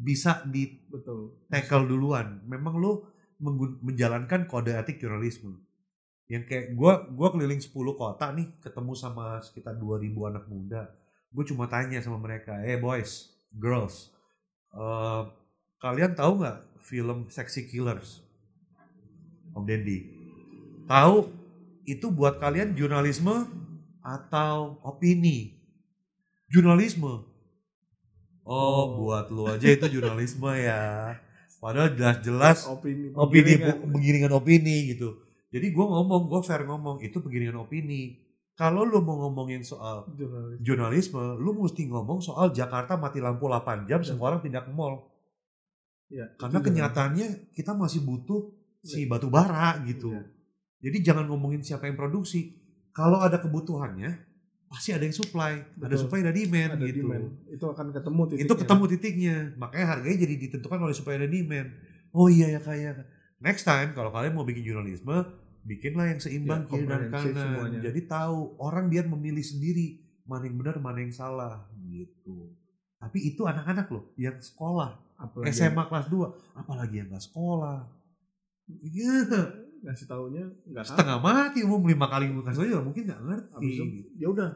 [0.00, 1.36] bisa di Betul.
[1.52, 2.40] tackle duluan.
[2.48, 3.04] Memang lu
[3.38, 5.60] menggun- menjalankan kode etik jurnalisme.
[6.28, 10.88] Yang kayak gua gua keliling 10 kota nih ketemu sama sekitar 2000 anak muda.
[11.28, 14.08] Gue cuma tanya sama mereka, "Eh boys, girls,
[14.72, 15.22] eh,
[15.76, 18.24] kalian tahu nggak film Sexy Killers?"
[19.52, 20.08] Om Dendi.
[20.88, 21.28] Tahu
[21.84, 23.44] itu buat kalian jurnalisme
[24.00, 25.57] atau opini?
[26.48, 27.24] Jurnalisme.
[28.42, 28.84] Oh, Oh.
[29.04, 31.12] buat lu aja itu jurnalisme ya.
[31.58, 33.10] Padahal jelas-jelas Opini.
[33.12, 34.30] opini penggiringan.
[34.32, 35.20] opini gitu.
[35.50, 38.24] Jadi gue ngomong, gue fair ngomong itu penggiringan opini.
[38.54, 40.58] kalau lu mau ngomongin soal Jurnalis.
[40.58, 44.06] jurnalisme, lu mesti ngomong soal Jakarta mati lampu 8 jam, Ya.
[44.10, 45.06] semua orang pindah ke mall.
[46.10, 48.50] Ya, Karena kenyataannya kita masih butuh
[48.82, 50.10] si batu bara gitu.
[50.10, 50.26] Iya.
[50.90, 52.58] Jadi jangan ngomongin siapa yang produksi.
[52.90, 54.26] Kalau ada kebutuhannya,
[54.68, 55.64] pasti ada yang supply.
[55.80, 56.00] Ada Betul.
[56.04, 56.98] supply ada demand ada gitu.
[57.02, 57.24] demand.
[57.48, 58.44] Itu akan ketemu titiknya.
[58.44, 59.36] Itu ketemu titiknya.
[59.56, 61.68] Makanya harganya jadi ditentukan oleh supply dan demand.
[62.12, 63.04] Oh iya ya kayak
[63.40, 65.16] next time kalau kalian mau bikin jurnalisme,
[65.64, 67.34] bikinlah yang seimbang Ya, kiri dan kanan.
[67.34, 67.80] semuanya.
[67.84, 72.52] Jadi tahu orang biar memilih sendiri mana yang benar, mana yang salah gitu.
[72.98, 77.86] Tapi itu anak-anak loh yang sekolah, Apalagi SMA kelas 2, apalagi yang nggak sekolah.
[78.68, 79.24] Iya,
[79.78, 80.90] ngasih taunya nggak tahu.
[80.94, 83.54] setengah mati umum lima kali kasih juga mungkin nggak ngerti.
[83.54, 83.84] Abis itu,
[84.18, 84.48] ya udah,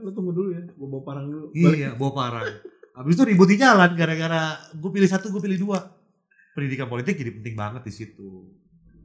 [0.00, 1.46] lu tunggu dulu ya, gue bawa parang dulu.
[1.52, 1.76] Balik.
[1.76, 2.46] Iya, bawa parang.
[2.92, 5.78] Habis itu ribut di jalan gara-gara gue pilih satu, gue pilih dua.
[6.52, 8.48] Pendidikan politik jadi penting banget di situ.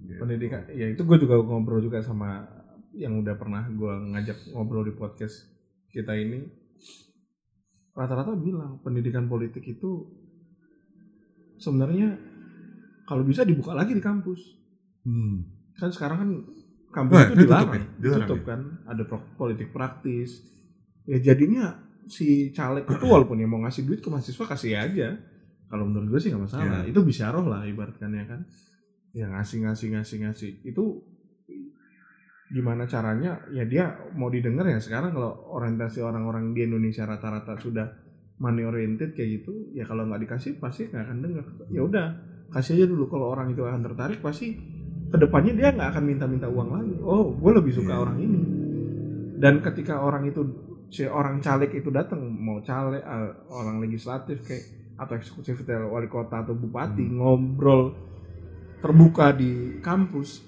[0.04, 0.20] Gitu.
[0.20, 2.48] Pendidikan, ya itu gue juga ngobrol juga sama
[2.96, 5.52] yang udah pernah gue ngajak ngobrol di podcast
[5.92, 6.48] kita ini.
[7.98, 10.06] Rata-rata bilang pendidikan politik itu
[11.58, 12.14] sebenarnya
[13.10, 14.42] kalau bisa dibuka lagi di kampus.
[15.08, 15.57] Hmm.
[15.78, 16.30] Kan sekarang kan
[16.92, 17.86] kampus Wah, itu itu tutup dilarang, ya?
[18.02, 18.48] Dilarang tutup ya?
[18.50, 19.04] kan, ada
[19.38, 20.30] politik praktis.
[21.08, 21.78] Ya jadinya
[22.10, 25.10] si caleg itu walaupun yang mau ngasih duit ke mahasiswa kasih aja.
[25.68, 26.82] Kalau menurut gue sih nggak masalah.
[26.88, 26.92] Ya.
[26.92, 28.42] Itu bisa roh lah ibaratkan ya kan.
[29.12, 30.84] Ya ngasih ngasih ngasih ngasih itu
[32.48, 37.92] gimana caranya ya dia mau didengar ya sekarang kalau orientasi orang-orang di Indonesia rata-rata sudah
[38.40, 42.08] money oriented kayak gitu ya kalau nggak dikasih pasti nggak akan dengar ya udah
[42.56, 44.56] kasih aja dulu kalau orang itu akan tertarik pasti
[45.08, 48.02] ke depannya dia nggak akan minta-minta uang lagi oh gue lebih suka Iya.
[48.02, 48.42] orang ini
[49.38, 50.42] dan ketika orang itu
[50.88, 54.64] si orang caleg itu datang mau caleg eh, orang legislatif kayak
[54.96, 57.16] atau eksekutif dari wali kota atau bupati Hmm.
[57.18, 57.94] ngobrol
[58.78, 60.44] terbuka di kampus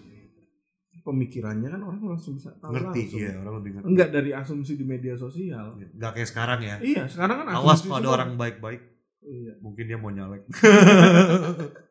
[1.00, 3.88] pemikirannya kan orang langsung bisa tahu Ngerti, langsung iya orang lebih ngerti.
[3.88, 6.76] enggak dari asumsi di media sosial Nggak kayak sekarang ya.
[6.80, 8.82] iya sekarang kan Awas kalau ada orang baik-baik,
[9.24, 10.46] iya mungkin dia mau nyalek.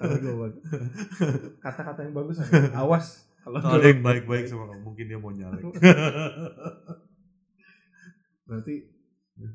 [0.00, 0.54] Bagus.
[1.64, 2.72] kata-kata yang bagus ada.
[2.82, 5.60] awas kalau ada yang baik-baik sama kamu, mungkin dia mau nyalek.
[8.48, 8.74] berarti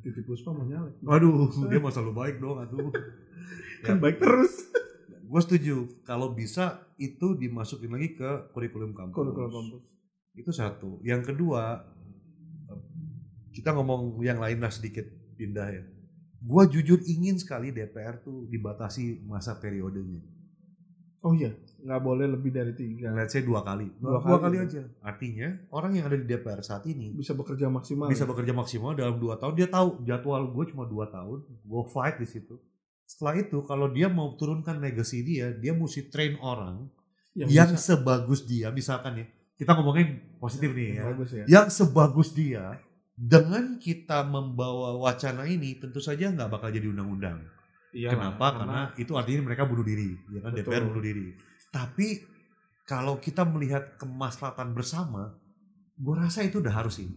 [0.01, 2.89] titip puspa mau nyalek Waduh, dia masa lu baik dong atuh.
[3.85, 4.01] kan Ya.
[4.01, 4.69] baik terus
[5.29, 5.85] Gue setuju.
[6.09, 9.13] Kalau bisa itu dimasukin lagi ke kurikulum kampus.
[9.13, 9.81] kurikulum kampus
[10.33, 10.97] Itu satu.
[11.05, 11.85] Yang kedua,
[13.53, 15.05] kita ngomong yang lain lah sedikit
[15.37, 15.83] pindah ya.
[16.41, 20.23] Gue jujur ingin sekali DPR tuh dibatasi masa periodenya.
[21.19, 23.91] oh iya nggak boleh lebih dari tiga Let's say dua kali.
[23.97, 24.55] Dua Dua, kali.
[24.55, 24.81] kali aja.
[25.01, 29.15] Artinya orang yang ada di DPR saat ini bisa bekerja maksimal bisa bekerja maksimal dalam
[29.15, 29.51] dua tahun.
[29.53, 31.43] Dia tahu jadwal gue cuma dua tahun.
[31.59, 32.55] Gue fight di situ.
[33.03, 36.87] Setelah itu kalau dia mau turunkan legacy dia, dia mesti train orang
[37.35, 38.71] yang, bisa- sebagus dia.
[38.71, 39.25] Misalkan ya,
[39.55, 41.03] kita ngomongin positif nih ya.
[41.05, 42.79] bagus ya Yang sebagus dia,
[43.19, 47.43] dengan kita membawa wacana ini tentu saja nggak bakal jadi undang-undang.
[47.91, 48.55] Iya, Kenapa?
[48.55, 50.71] Karena, itu artinya mereka bunuh diri, ya kan Betul.
[50.71, 51.25] DPR bunuh diri.
[51.67, 52.07] Tapi
[52.87, 55.35] kalau kita melihat kemaslahatan bersama,
[55.99, 57.09] gue rasa itu udah harus sih.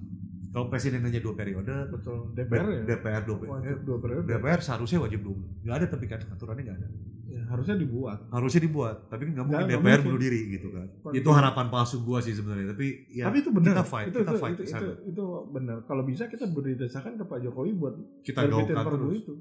[0.52, 3.80] Kalau presiden hanya dua periode, betul DPR ya DPR dua wajib periode.
[3.82, 5.36] dua periode DPR seharusnya wajib dua.
[5.64, 6.88] Nggak ada tapi kan aturannya nggak ada.
[7.24, 10.04] ya, harusnya dibuat Harusnya dibuat, tapi nggak mungkin nggak DPR mungkin.
[10.04, 10.86] bunuh diri gitu kan.
[11.00, 12.76] Kalau Itu harapan palsu gua sih sebenarnya.
[12.76, 15.76] Tapi ya tapi itu benar kita fight, itu, kita itu, fight itu, itu, itu benar
[15.88, 19.24] kalau bisa kita beri desakan ke Pak Jokowi buat kita gaungkan terus.
[19.24, 19.34] itu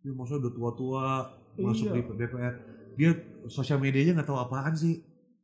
[0.00, 1.04] Ya, maksudnya udah tua-tua
[1.56, 1.94] masuk Iya.
[1.96, 2.54] di DPR.
[2.96, 3.10] Dia
[3.48, 5.00] sosial medianya nggak tahu apaan sih.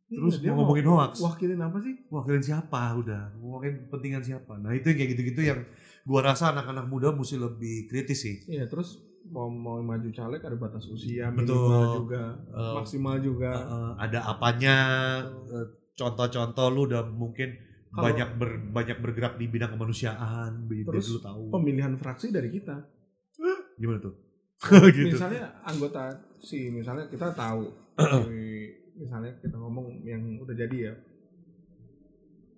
[0.06, 1.12] Terus Iya, dia mau ngomongin hoax.
[1.18, 1.94] wakilin apa sih?
[2.06, 2.94] Wakilin siapa?
[2.94, 4.54] Udah ngomongin kepentingan siapa?
[4.54, 5.60] Nah itu yang kayak gitu-gitu yang
[6.02, 8.36] gua rasa anak-anak muda mesti lebih kritis sih.
[8.46, 11.58] Iya terus mau mau maju caleg ada batas usia Betul.
[11.58, 13.50] minimal juga Eh, maksimal juga.
[13.52, 14.76] eh, ada apanya?
[15.26, 21.20] Eh, contoh-contoh lu udah mungkin Kalau- banyak ber- banyak bergerak di bidang kemanusiaan Terus lu
[21.20, 21.50] tahu.
[21.50, 22.78] pemilihan fraksi dari kita.
[23.74, 24.14] Gimana tuh?
[24.88, 25.12] Gitu.
[25.12, 27.68] misalnya anggota si misalnya kita tahu
[28.24, 28.55] si-
[28.96, 30.94] misalnya kita ngomong yang udah jadi ya.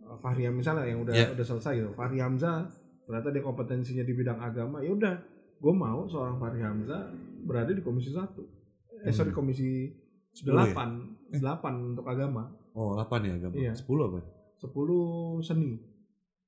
[0.02, 1.28] Eh, Fahri misalnya yang udah Ya.
[1.28, 1.90] udah selesai gitu.
[1.92, 2.66] Fahri Hamzah
[3.04, 5.14] ternyata dia kompetensinya di bidang agama ya udah
[5.58, 7.10] gue mau seorang Fahri Hamzah
[7.42, 8.46] berada di komisi satu.
[9.00, 9.38] Eh sorry Hmm.
[9.38, 9.90] komisi
[10.30, 10.70] Sepuluh ya?
[10.70, 10.88] delapan.
[11.30, 12.42] Delapan untuk agama.
[12.72, 13.54] Oh 8 ya agama?
[13.54, 13.72] Iya.
[13.74, 14.20] 10 apa?
[14.56, 15.06] Sepuluh
[15.40, 15.78] seni.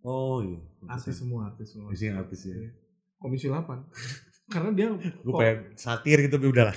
[0.01, 0.59] Oh iya.
[0.87, 1.91] Artis semua artis semua.
[1.91, 2.71] Isinya artis ya Iya.
[3.19, 3.85] komisi 8
[4.53, 6.75] karena dia gue pengen satir gitu tapi udahlah.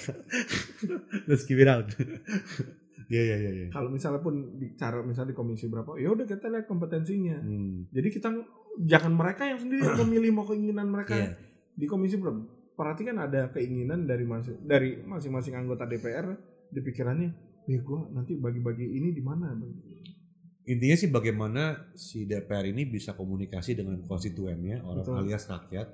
[1.25, 1.87] Let's keep it out
[3.13, 3.67] Iya iya iya iya.
[3.69, 7.85] kalau misalnya pun bicara misalnya di komisi berapa ya udah kita lihat kompetensinya Hmm.
[7.89, 8.29] jadi kita
[8.81, 11.29] jangan mereka yang sendiri yang memilih mau keinginan mereka Iya.
[11.71, 12.41] di komisi berapa
[12.73, 16.33] perhatikan ada keinginan dari masing dari masing-masing anggota DPR
[16.67, 17.29] di pikirannya
[17.63, 19.77] ya gue nanti bagi-bagi ini di mana Bang?"
[20.65, 21.61] intinya sih bagaimana
[21.93, 25.19] si DPR ini bisa komunikasi dengan konstituennya orang Betul.
[25.21, 25.87] alias rakyat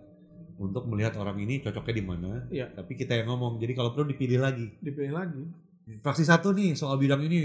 [0.55, 2.71] untuk melihat orang ini cocoknya di mana Iya.
[2.71, 5.43] tapi kita yang ngomong jadi kalau perlu dipilih lagi dipilih lagi
[5.99, 7.41] fraksi satu nih soal bidang ini.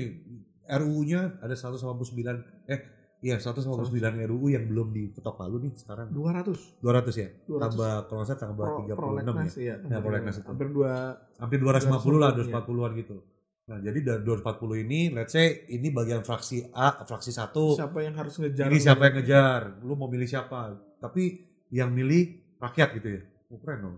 [0.65, 2.25] RUU-nya ada 199
[2.73, 2.81] eh
[3.21, 3.93] iya 199
[4.25, 6.09] RUU yang belum diketok palu nih sekarang.
[6.09, 7.29] 200 200 ya?
[7.45, 8.97] 200 tambah kalau salah tambah Pro, 36 ya?
[8.97, 10.49] Prolegnas ya, Ya, prolegnas itu.
[10.49, 13.17] hampir dua hampir 250 lah 240, 240-an gitu.
[13.65, 17.77] Nah jadi dari 240 ini let's say ini bagian fraksi A fraksi satu.
[17.77, 19.85] Siapa yang harus ngejar ini siapa yang ngejar?
[19.85, 20.73] Lu mau milih siapa?
[20.97, 21.45] Tapi
[21.77, 23.23] yang milih rakyat gitu ya?
[23.53, 23.97] Oh, keren dong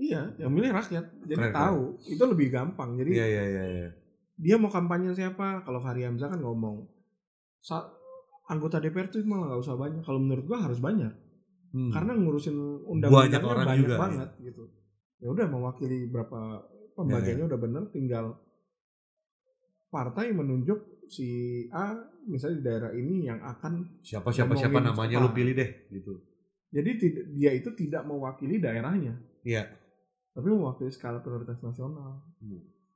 [0.00, 1.04] iya yang milih rakyat.
[1.28, 2.96] Jadi Keren, tahu itu lebih gampang.
[2.96, 3.88] Jadi iya iya iya iya.
[4.40, 5.60] dia mau kampanye siapa?
[5.68, 6.88] Kalau Fahri Hamzah kan ngomong
[7.60, 7.92] sa-
[8.48, 10.02] anggota DPR tuh malah nggak usah banyak.
[10.02, 11.12] Kalau menurut gua harus banyak.
[11.70, 11.94] Hmm.
[11.94, 14.62] karena ngurusin Banyak undang-undangnya orang banyak juga, banget gitu.
[15.22, 16.66] Ya udah mewakili berapa
[16.98, 18.34] pembagiannya Ya, udah bener tinggal
[19.86, 21.26] partai menunjuk si
[21.70, 21.94] A
[22.26, 26.18] misalnya di daerah ini yang akan siapa siapa siapa namanya lu pilih deh gitu.
[26.74, 26.90] Jadi
[27.38, 29.14] dia itu tidak mewakili daerahnya.
[29.46, 29.70] Iya
[30.30, 32.22] tapi mewakili skala prioritas nasional.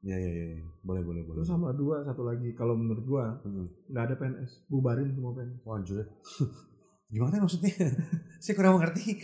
[0.05, 1.37] Iya iya iya boleh boleh boleh.
[1.41, 3.67] Terus sama dua satu lagi kalau menurut gua Hmm.
[3.89, 6.05] nggak ada PNS bubarin semua PNS Wah, anjir.
[7.15, 7.73] gimana maksudnya?
[8.43, 9.17] Saya kurang mengerti.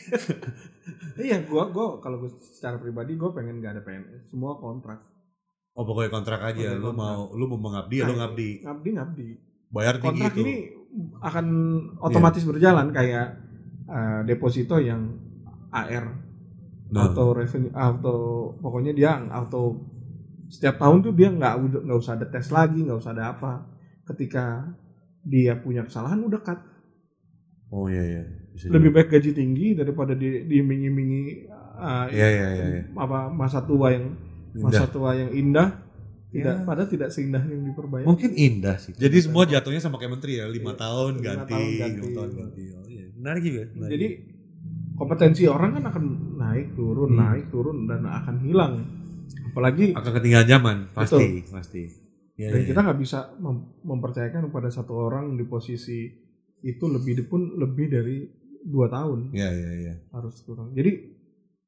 [1.20, 4.98] Iya gua gua kalau gua secara pribadi gua pengen nggak ada PNS semua kontrak.
[5.76, 6.56] Oh pokoknya kontrak aja.
[6.74, 6.98] Pokoknya lu kontrak.
[6.98, 8.50] mau lu mau mengabdi ya lu ngabdi.
[8.64, 9.28] Ngabdi ngabdi.
[9.70, 10.56] Bayar tinggi kontrak itu ini
[11.22, 11.46] akan
[12.00, 13.26] otomatis berjalan kayak
[13.86, 15.14] eh, deposito yang
[15.70, 16.29] AR
[16.90, 17.06] Nah.
[17.06, 18.14] auto revenue auto
[18.58, 19.78] pokoknya dia auto
[20.46, 23.52] setiap tahun tuh dia nggak udah- nggak usah ada tes lagi nggak usah ada apa
[24.04, 24.66] ketika
[25.22, 26.58] dia punya kesalahan udah cut
[27.70, 28.96] oh iya iya Bisa lebih juga.
[28.98, 31.22] baik gaji tinggi daripada di diiming-imingi
[31.78, 32.82] eh, iya iya iya iya.
[32.92, 34.10] apa masa tua yang
[34.50, 34.62] Indah.
[34.64, 35.68] masa tua yang indah
[36.28, 36.64] tidak Ya.
[36.64, 40.46] padahal tidak seindah yang diperbayangkan mungkin indah sih jadi semua jatuhnya sama kayak menteri ya
[40.46, 40.78] lima Iya.
[40.80, 41.94] tahun Lima ganti tahun ganti.
[41.96, 43.90] lima tahun ganti oh iya menarik juga menarik.
[43.92, 44.06] Jadi
[45.00, 46.04] kompetensi orang kan akan
[46.36, 47.20] naik turun Hmm.
[47.24, 48.74] naik turun dan akan hilang.
[49.48, 51.82] Apalagi akan ketinggalan zaman pasti pasti
[52.36, 56.04] ya, dan ya, kita nggak bisa mem- mempercayakan kepada satu orang di posisi
[56.60, 58.28] itu lebih pun lebih dari
[58.60, 60.76] dua tahun ya ya ya harus turun.
[60.76, 61.16] Jadi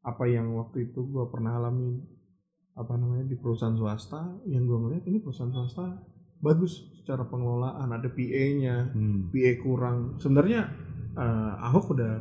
[0.05, 2.03] apa yang waktu itu gua pernah alami
[2.77, 6.03] apa namanya di perusahaan swasta yang gua ngeliat ini perusahaan swasta
[6.43, 9.31] bagus secara pengelolaan ada PA-nya hmm.
[9.31, 10.67] PA kurang sebenarnya
[11.15, 12.13] eh, Ahok udah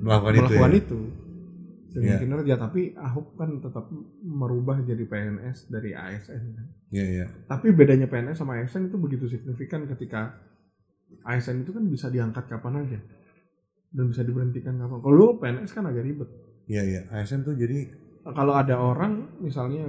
[0.00, 0.78] melakukan, itu melakukan ya?
[0.78, 1.00] itu,
[1.90, 2.18] dengan Iya.
[2.20, 3.88] kinerja tapi Ahok kan tetap
[4.20, 6.66] merubah jadi PNS dari ASN kan.
[6.92, 10.36] ya ya tapi bedanya PNS sama ASN itu begitu signifikan ketika
[11.24, 12.98] ASN itu kan bisa diangkat kapan aja.
[13.88, 14.98] Dan bisa diberhentikan kapan.
[15.00, 16.28] Kalau lu PNS kan agak ribet.
[16.66, 17.88] Ya ya ASN tuh jadi
[18.26, 19.86] kalau ada orang misalnya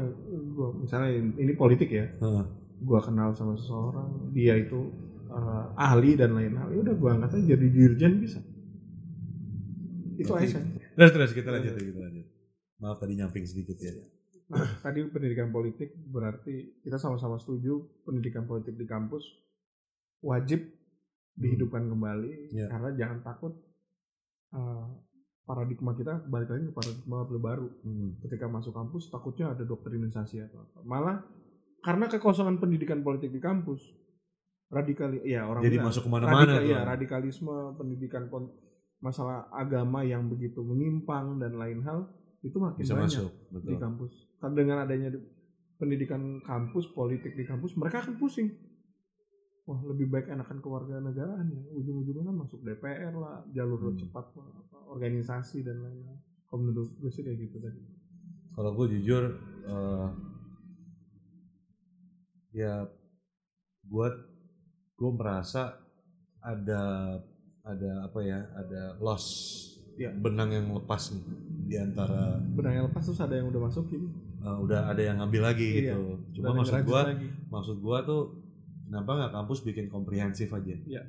[0.53, 2.07] gua misalnya ini politik ya.
[2.17, 2.45] Heeh.
[2.77, 4.77] gua kenal sama seseorang dia itu
[5.27, 8.37] eh, ahli dan lain hal ya udah gua angkat aja jadi dirjen bisa
[10.17, 12.27] itu ASN terus terus kita lanjut kita lanjut.
[12.77, 13.89] Maaf tadi nyamping sedikit ya.
[14.47, 19.25] Nah, tadi pendidikan politik berarti kita sama-sama setuju pendidikan politik di kampus
[20.19, 20.61] wajib
[21.33, 22.65] dihidupkan kembali Ya.
[22.67, 23.53] karena jangan takut
[24.51, 24.87] uh,
[25.43, 27.67] paradigma kita balik lagi ke paradigma Orde baru.
[27.81, 28.17] Hmm.
[28.19, 30.79] ketika masuk kampus takutnya ada doktrinisasi atau apa.
[30.81, 31.17] Malah
[31.79, 33.79] karena kekosongan pendidikan politik di kampus
[34.67, 38.27] radikali ya orang jadi bilang, masuk ke mana-mana radikal- ya, radikalisme pendidikan
[38.97, 42.09] masalah agama yang begitu menyimpang dan lain hal
[42.41, 44.13] itu makin bisa banyak masuk di betul kampus.
[44.37, 45.25] Kan dengan adanya di-
[45.77, 48.49] pendidikan kampus, politik di kampus, mereka akan pusing.
[49.63, 51.61] Wah, lebih baik enakan keluarga negaraan ya.
[51.71, 53.99] Ujung-ujungnya masuk DPR lah, jalur Hmm.
[53.99, 56.17] cepat lah, apa, organisasi dan lain-lain.
[56.43, 57.81] Kalau menurut gue sih kayak gitu tadi.
[58.55, 60.07] kalau gue jujur eh,
[62.51, 62.89] ya
[63.83, 64.13] buat
[64.97, 65.77] gue merasa
[66.41, 66.81] ada
[67.67, 69.25] ada apa ya ada loss
[69.95, 70.13] Ya.
[70.13, 71.25] benang yang lepas nih
[71.65, 74.05] di antara Benang yang lepas terus ada yang udah masukin.
[74.37, 75.81] eh, udah ada yang ngambil lagi Iya.
[75.89, 76.01] gitu
[76.35, 77.27] cuma maksud gue lagi.
[77.47, 78.21] maksud gue tuh
[78.85, 81.01] kenapa nggak kampus bikin komprehensif aja Iya.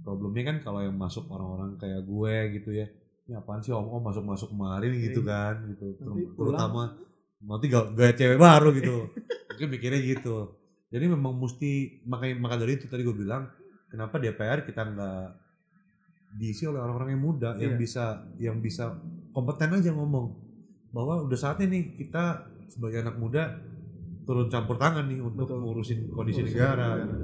[0.00, 2.86] problemnya kan kalau yang masuk orang-orang kayak gue gitu ya
[3.24, 5.32] ini apaan sih om om masuk masuk kemarin gitu Iya.
[5.32, 6.36] kan gitu Nanti Ter- pulang.
[6.52, 6.82] terutama
[7.38, 8.96] nanti gak gaya cewek baru gitu
[9.48, 10.36] mungkin mikirnya gitu
[10.86, 13.48] jadi memang mesti makanya maka dari itu tadi gue bilang
[13.88, 15.45] kenapa DPR kita nggak
[16.36, 17.80] diisi oleh orang-orang yang muda yang Iya.
[17.80, 18.04] bisa
[18.36, 18.92] yang bisa
[19.32, 20.36] kompeten aja ngomong
[20.90, 22.24] bahwa udah saatnya nih kita
[22.66, 23.56] sebagai anak muda
[24.22, 25.60] turun campur tangan nih untuk Betul.
[25.62, 26.88] ngurusin kondisi Ngurusin negara.
[26.98, 27.16] negara.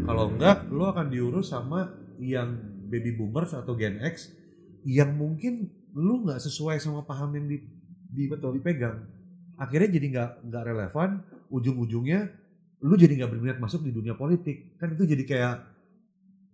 [0.00, 2.52] Kalau enggak, lo akan diurus sama yang
[2.86, 4.34] baby boomers atau Gen X
[4.82, 7.58] yang mungkin lu nggak sesuai sama paham yang di,
[8.06, 8.60] di- Betul.
[8.60, 9.08] dipegang.
[9.56, 11.10] Akhirnya jadi nggak nggak relevan.
[11.48, 12.28] Ujung-ujungnya
[12.80, 14.76] lu jadi nggak berminat masuk di dunia politik.
[14.76, 15.54] Kan itu jadi kayak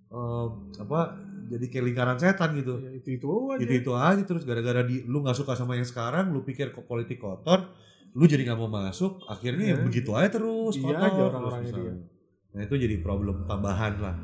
[0.08, 0.46] eh,
[0.78, 1.00] apa
[1.48, 3.58] jadi kayak lingkaran setan gitu Ya, itu itu aja.
[3.58, 6.84] itu itu aja terus gara-gara di lu nggak suka sama yang sekarang lu pikir kok
[6.84, 7.70] politik kotor
[8.10, 9.84] lu jadi nggak mau masuk akhirnya ya Iya.
[9.84, 11.92] begitu aja terus Iya kotor aja terus orang-orangnya misalnya.
[11.92, 11.94] dia.
[12.48, 14.16] nah itu jadi problem tambahan lah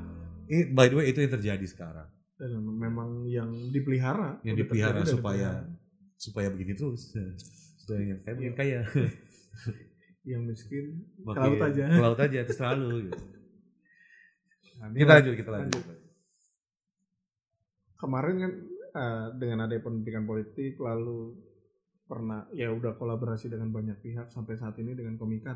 [0.46, 4.42] eh, by the way itu yang terjadi sekarang Dan memang yang dipelihara.
[4.42, 6.16] Yang dipelihara supaya- dipelihara.
[6.16, 7.14] supaya begini terus
[7.80, 8.50] supaya yang kaya Iya.
[8.52, 8.80] kaya
[10.24, 11.84] yang miskin ke Makin- laut aja.
[11.84, 13.18] ke laut aja terserah lu gitu.
[14.74, 15.82] Nah, kita lanjut kita lanjut
[18.02, 18.52] kemarin kan
[18.92, 21.38] eh, dengan ada pendidikan politik lalu
[22.02, 25.54] pernah ya udah kolaborasi dengan banyak pihak sampai saat ini dengan komika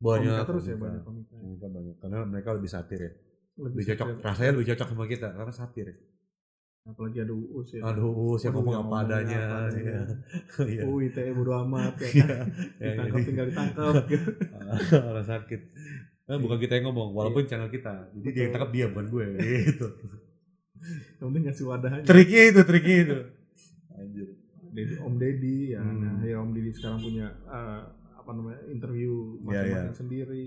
[0.00, 0.84] banyak komika terus ya komika.
[0.88, 3.12] banyak komika Komika banyak karena mereka lebih satir ya
[3.60, 4.24] lebih lebih cocok satir.
[4.24, 5.96] rasanya lebih cocok sama kita karena satir ya.
[6.80, 9.40] apalagi ada uus ya aduh siapa Waduh, ngomong yang apa adanya.
[9.70, 10.00] Iya.
[10.74, 10.82] Iya.
[10.88, 12.24] oh ITE bodo amat ya Iya.
[12.26, 12.46] kan
[12.80, 13.94] Ya, ditangkap tinggal ditangkap
[15.12, 15.60] orang sakit
[16.24, 18.54] Nah, bukan kita yang ngomong walaupun channel kita jadi dia yang Betul.
[18.56, 19.86] tangkap dia bukan gue gitu
[21.16, 23.16] yang penting ngasih wadah aja triknya itu triknya itu
[23.92, 24.28] anjir
[24.70, 25.98] Dedi, Om Deddy ya Hmm.
[25.98, 27.80] nah, ya Om Deddy sekarang punya eh,
[28.14, 30.44] apa namanya interview Iya, masing-masing sendiri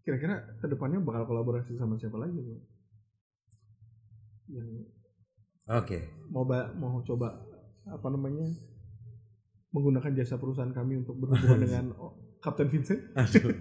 [0.00, 2.56] kira-kira ke depannya bakal kolaborasi sama siapa lagi Bro?
[4.50, 4.68] yang
[5.68, 7.36] oke mau ba- mau coba
[7.86, 8.48] apa namanya
[9.70, 13.52] menggunakan jasa perusahaan kami untuk berhubungan dengan oh, Kapten Vincent Aduh.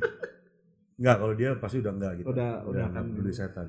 [0.95, 2.27] Enggak, kalau dia pasti udah enggak gitu.
[2.27, 3.67] Udah- udah enggak akan- peduli setan.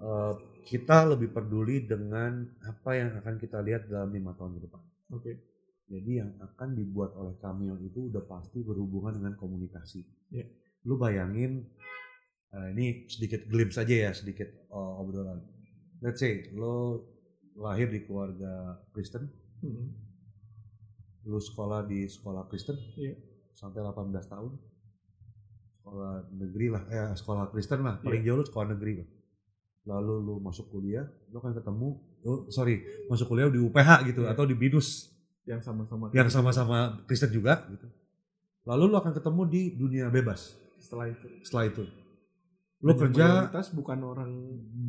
[0.00, 0.34] Eh,
[0.64, 4.82] kita lebih peduli dengan apa yang akan kita lihat dalam lima tahun ke depan.
[5.12, 5.32] oke
[5.90, 10.00] Jadi yang akan dibuat oleh Cameo itu udah pasti berhubungan dengan komunikasi.
[10.30, 10.46] Iya.
[10.88, 11.66] Lu bayangin,
[12.54, 15.42] eh, ini sedikit glimpse aja ya, sedikit eh, obrolan.
[16.00, 17.04] Let's say lo
[17.60, 19.28] lahir di keluarga Kristen,
[19.60, 19.92] Hmm.
[21.28, 23.12] lu sekolah di sekolah Kristen Iya.
[23.52, 24.56] sampai 18 tahun
[25.76, 29.08] sekolah negeri lah eh sekolah Kristen lah paling jauh lu sekolah negeri lah
[29.82, 31.88] lalu lu masuk kuliah lu akan ketemu
[32.20, 34.32] oh, sorry masuk kuliah di UPH gitu Iya.
[34.32, 35.08] atau di BINUS.
[35.44, 37.88] Yang sama-sama yang sama-sama Kristen juga gitu.
[38.62, 40.52] Lalu lu akan ketemu di dunia bebas.
[40.78, 41.26] Setelah itu.
[41.42, 41.82] Setelah itu.
[42.80, 44.30] Lu Dan kerja mayoritas bukan orang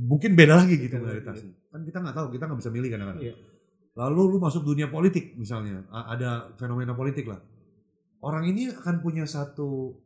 [0.01, 1.51] mungkin beda lagi gitu Beda lagi, mayoritasnya.
[1.67, 3.23] kan kita nggak tahu kita nggak bisa milih kadang-kadang.
[3.25, 3.35] Iya.
[3.91, 7.39] lalu lu masuk dunia politik misalnya A- ada fenomena politik lah.
[8.21, 9.99] Orang ini akan punya satu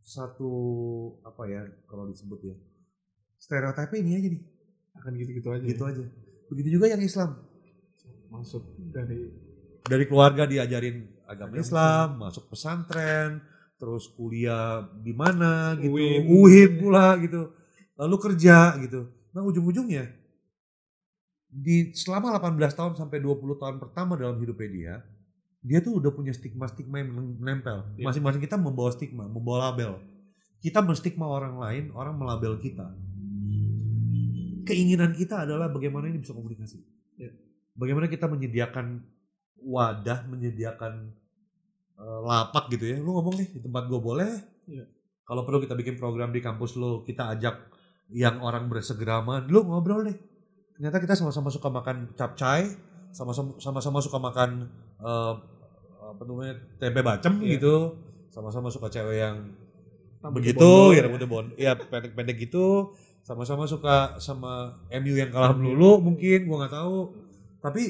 [0.00, 0.50] satu
[1.20, 2.56] apa ya kalau disebut ya
[3.38, 4.42] stereotipnya ini aja nih.
[4.98, 5.90] Akan gitu-gitu aja gitu ya.
[5.94, 6.04] aja.
[6.50, 7.38] Begitu juga yang Islam.
[8.28, 8.62] Masuk
[8.92, 9.32] dari
[9.88, 13.40] dari keluarga diajarin agama Agama Islam masuk pesantren
[13.78, 15.94] terus kuliah di mana gitu.
[15.96, 16.20] UIN.
[16.28, 17.54] UIN pula gitu.
[17.96, 19.08] Lalu kerja gitu.
[19.32, 20.18] Nah ujung-ujungnya
[21.48, 24.94] di selama 18 tahun sampai 20 tahun pertama dalam hidupnya dia
[25.64, 27.10] dia tuh udah punya stigma-stigma yang
[27.40, 28.04] menempel Iya.
[28.04, 29.98] masing-masing kita membawa stigma membawa label.
[30.58, 32.90] Kita menstigma orang lain orang melabel kita
[34.68, 36.78] keinginan kita adalah bagaimana ini bisa komunikasi.
[37.18, 37.32] Iya.
[37.74, 39.00] bagaimana kita menyediakan
[39.64, 41.10] wadah menyediakan
[41.98, 42.96] eh, lapak gitu ya.
[43.00, 44.32] Lu ngomong nih di tempat gue boleh.
[44.68, 44.84] Iya.
[45.28, 47.56] kalau perlu kita bikin program di kampus lu kita ajak
[48.12, 49.48] yang orang bersegeraman.
[49.48, 50.16] Lu ngobrol deh.
[50.76, 52.68] Ternyata kita sama-sama suka makan capcay
[53.58, 54.68] sama-sama suka makan
[55.00, 55.34] eh,
[56.08, 57.56] apa namanya tempe bacem Iya.
[57.58, 57.76] gitu.
[58.28, 59.36] Sama-sama suka cewek yang
[60.18, 62.90] rambutnya begitu ya rambutnya ya pendek-pendek gitu
[63.22, 66.98] sama-sama suka sama MU yang kalah melulu mungkin gua nggak tahu.
[67.58, 67.82] Tapi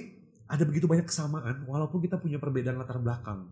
[0.49, 3.47] ada begitu banyak kesamaan walaupun kita punya perbedaan latar belakang.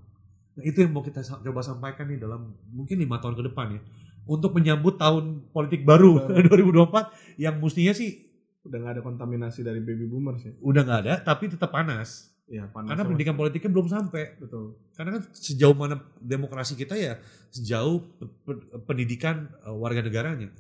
[0.57, 3.81] Nah itu yang mau kita coba sampaikan nih dalam mungkin lima tahun ke depan ya.
[4.27, 6.43] Untuk menyambut tahun politik baru Baru.
[6.91, 8.25] 2024 yang mestinya sih
[8.67, 10.53] udah nggak ada kontaminasi dari baby boomers ya?
[10.59, 12.35] Udah nggak ada tapi tetap panas.
[12.47, 14.39] Ya panas karena pendidikan politiknya belum sampai.
[14.39, 14.79] Betul.
[14.95, 17.19] Karena kan sejauh mana demokrasi kita ya
[17.51, 20.51] sejauh pe- pe- pendidikan eh, warga negaranya.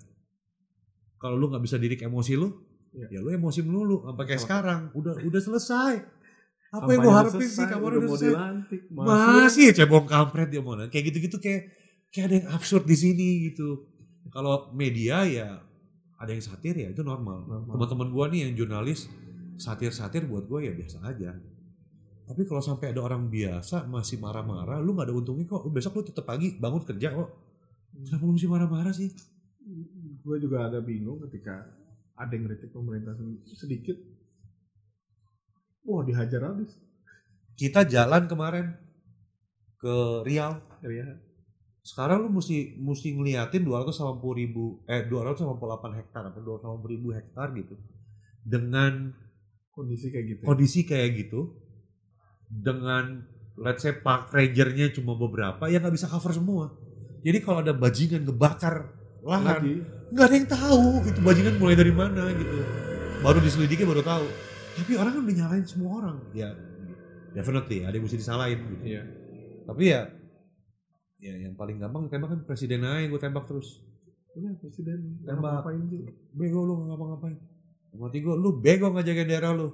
[1.16, 2.52] Kalau lu nggak bisa didik emosi lu,
[2.96, 3.06] Iya.
[3.12, 4.80] ya lu emosi melulu sampai kayak sekarang.
[4.96, 5.94] Udah udah selesai.
[6.66, 8.26] Apa Kampanye yang udah harapin sih kapan udah udah selesai?
[8.32, 11.62] dilantik Masih cebong kampret dia mau kayak gitu-gitu kayak
[12.10, 13.84] kayak ada yang absurd di sini gitu.
[14.32, 15.60] Kalau media ya
[16.16, 17.44] ada yang satir ya itu normal.
[17.44, 17.72] Normal.
[17.76, 19.06] Teman-teman gua nih yang jurnalis
[19.60, 21.36] satir-satir buat gua ya biasa aja.
[22.26, 25.62] Tapi kalau sampai ada orang biasa masih marah-marah, lu nggak ada untungnya kok.
[25.70, 27.28] Besok lu tetap pagi bangun kerja kok.
[27.94, 29.14] Kenapa lu mesti marah-marah sih?
[30.26, 31.62] Gue juga agak bingung ketika
[32.18, 33.14] ada yang kritik pemerintah
[33.54, 33.94] sedikit
[35.86, 36.74] wah dihajar habis
[37.56, 38.76] Kita jalan kemarin
[39.80, 39.96] ke
[40.28, 40.60] Riau.
[40.84, 41.16] ya
[41.80, 47.80] Sekarang lu mesti mesti ngeliatin 280 ribu, eh 288 hektar atau 280 ribu hektar gitu.
[48.44, 49.14] Dengan
[49.72, 50.46] kondisi kayak gitu ya.
[50.52, 51.54] kondisi kayak gitu,
[52.50, 53.24] dengan
[53.56, 56.76] let's say park rangernya cuma beberapa, ya nggak bisa cover semua.
[57.24, 59.60] Jadi kalau ada bajingan ngebakar lahan.
[59.60, 59.74] Lagi.
[60.12, 62.58] Nggak ada yang tahu itu bajingan mulai dari mana gitu.
[63.24, 64.26] Baru diselidiki baru tahu.
[64.76, 66.16] Tapi orang kan udah nyalain semua orang.
[66.36, 66.50] Ya
[67.36, 68.84] definitely ada yang mesti disalahin gitu.
[68.96, 69.02] Iya.
[69.68, 70.02] Tapi ya
[71.20, 73.84] ya yang paling gampang tembak kan presiden aja gue tembak terus.
[74.32, 75.60] Iya presiden Tembak.
[75.60, 76.00] Ngapain sih.
[76.32, 77.36] Bego lu nggak ngapa-ngapain.
[77.96, 79.68] Mati gue lu bego jaga daerah lu.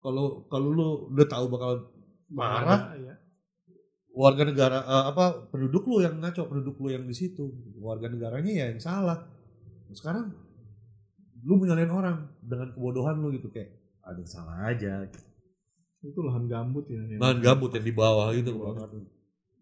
[0.00, 1.92] Kalau kalau lu udah tahu bakal
[2.32, 3.14] marah Iya.
[4.20, 7.48] Warga negara eh, apa penduduk lu yang ngaco penduduk lu yang di situ.
[7.80, 9.24] Warga negaranya ya yang salah.
[9.96, 10.28] Sekarang
[11.40, 13.72] lu menyalahin orang dengan kebodohan lu gitu kayak
[14.04, 15.08] ada yang salah aja.
[16.04, 18.52] Itu lahan gambut ya yang- lahan gambut yang di bawah gitu.
[18.52, 18.88] Di bawah.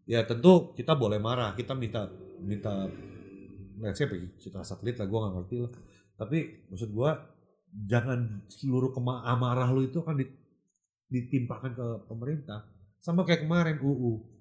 [0.09, 1.55] ya tentu kita boleh marah.
[1.55, 2.11] Kita minta
[2.43, 2.91] minta
[3.79, 5.73] nah siapa ya, citra satelit lah gue nggak ngerti lah.
[6.19, 7.11] Tapi maksud gue
[7.87, 8.91] jangan seluruh
[9.23, 10.35] amarah lu itu akan di-
[11.07, 12.67] ditimpakan ke pemerintah.
[12.99, 14.38] Sama kayak kemarin UU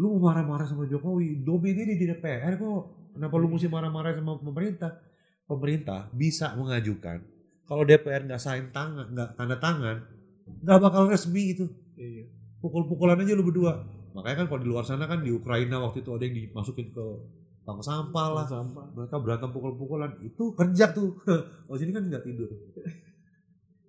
[0.00, 2.80] lu marah-marah sama Jokowi domainnya di DPR kok
[3.12, 4.96] kenapa lu mesti marah-marah sama pemerintah
[5.44, 7.20] pemerintah bisa mengajukan
[7.68, 9.96] kalau DPR nggak sign tangan nggak tanda tangan
[10.64, 11.68] nggak bakal resmi itu
[12.00, 12.24] Iya.
[12.64, 13.76] pukul-pukulan aja lu berdua.
[14.16, 17.06] Makanya kan kalau di luar sana kan di Ukraina waktu itu ada yang dimasukin ke
[17.62, 18.44] tong sampah lah.
[18.48, 20.16] sampah Mereka berantem pukul-pukulan.
[20.24, 21.20] Itu kerja tuh.
[21.68, 22.48] Kalau sini kan nggak tidur.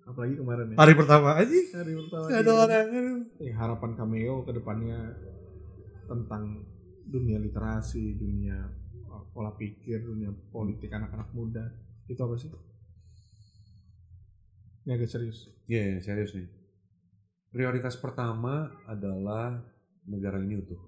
[0.02, 2.86] apalagi kemarin ya Hari pertama aja hari pertama ada orang.
[3.38, 4.98] Eh, harapan cameo ke depannya
[6.06, 6.62] tentang
[7.06, 8.56] dunia literasi, dunia
[9.10, 11.64] uh, pola pikir, dunia politik anak-anak muda.
[12.06, 12.50] Itu apa sih?
[14.82, 15.46] Ini agak serius.
[15.70, 16.48] Iya, serius nih.
[17.52, 19.60] Prioritas pertama adalah
[20.08, 20.80] negara ini utuh.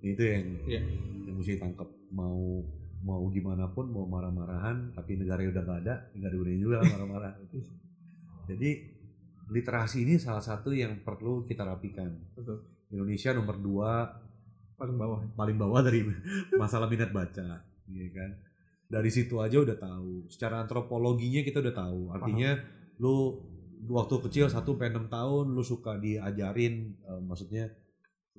[0.00, 0.80] Itu yang Iya.
[1.28, 1.88] yang mesti tangkap.
[2.12, 2.64] Mau
[3.02, 7.32] mau gimana pun mau marah-marahan tapi negara udah gak ada nggak ada gunanya juga marah-marah
[8.48, 8.70] jadi
[9.50, 12.62] literasi ini salah satu yang perlu kita rapikan Betul.
[12.92, 13.92] Indonesia nomor dua
[14.76, 15.20] Paling bawah.
[15.38, 16.02] paling bawah dari
[16.62, 18.30] masalah minat baca, iya kan?
[18.90, 20.26] Dari situ aja udah tahu.
[20.26, 22.00] Secara antropologinya kita udah tahu.
[22.10, 22.58] Artinya
[22.98, 23.38] lu
[23.86, 27.70] waktu kecil satu sampai enam tahun lu suka diajarin, eh, maksudnya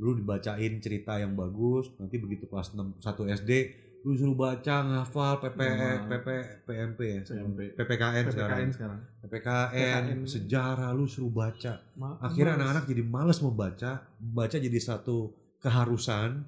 [0.03, 1.95] lu dibacain cerita yang bagus.
[1.95, 3.71] Nanti begitu kelas 6 satu SD
[4.03, 5.59] lu suruh baca ngafal PP.
[6.05, 6.27] PP
[6.61, 7.59] PMP ya SMP.
[7.71, 8.99] PPKN, sekarang PPKN sekarang.
[9.21, 10.27] PPKN, PPKN.
[10.27, 12.59] sejarah lu suruh baca Ma- akhirnya males.
[12.59, 16.43] anak-anak jadi malas membaca baca jadi satu keharusan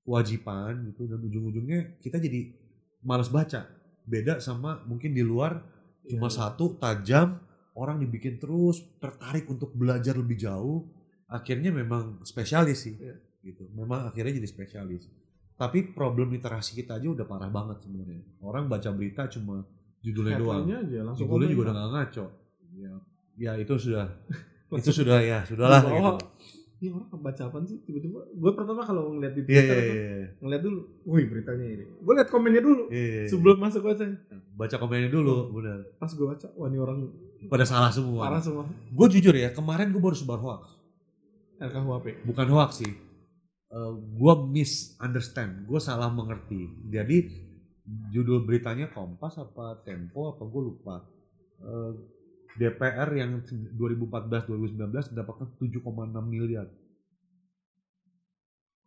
[0.00, 2.54] kewajiban gitu dan ujung-ujungnya kita jadi
[3.00, 3.66] malas baca
[4.02, 5.60] beda sama mungkin di luar
[6.04, 6.36] cuma Iya.
[6.40, 7.38] satu tajam
[7.72, 10.86] orang dibikin terus tertarik untuk belajar lebih jauh
[11.26, 13.18] akhirnya memang spesialis sih Iya.
[13.44, 15.06] gitu memang akhirnya jadi spesialis
[15.60, 18.24] tapi problem literasi kita aja udah parah banget sebenarnya.
[18.40, 19.60] Orang baca berita cuma
[20.00, 20.64] judulnya doang.
[20.64, 22.24] Aja langsung judulnya juga udah gak ngaco.
[22.80, 22.92] Ya,
[23.36, 24.08] ya itu sudah.
[24.80, 26.14] Itu sudah ya sudahlah gitu.
[26.80, 27.82] Ini orang baca apa sih?
[27.82, 28.22] Tiba-tiba?
[28.38, 30.80] Gue pertama kalau ngeliat di iya Twitter iya tuh, iya ngeliat dulu,
[31.10, 31.84] wih beritanya ini.
[32.00, 34.06] Gue liat komennya dulu iya sebelum masuk baca.
[34.54, 37.10] baca komennya dulu benar Pas gue baca, wah ini orang
[37.50, 38.30] pada salah semua.
[38.30, 38.64] Parah semua.
[38.70, 40.70] gue jujur ya kemarin gue baru sebar hoax.
[42.24, 43.09] Bukan hoax sih
[43.94, 47.22] gue misunderstand gue salah mengerti jadi
[48.10, 51.06] judul beritanya Kompas apa Tempo apa gue lupa
[51.60, 51.92] Eh,
[52.50, 53.44] DPR yang
[53.76, 55.84] 2014-2019 mendapatkan 7,6
[56.24, 56.66] miliar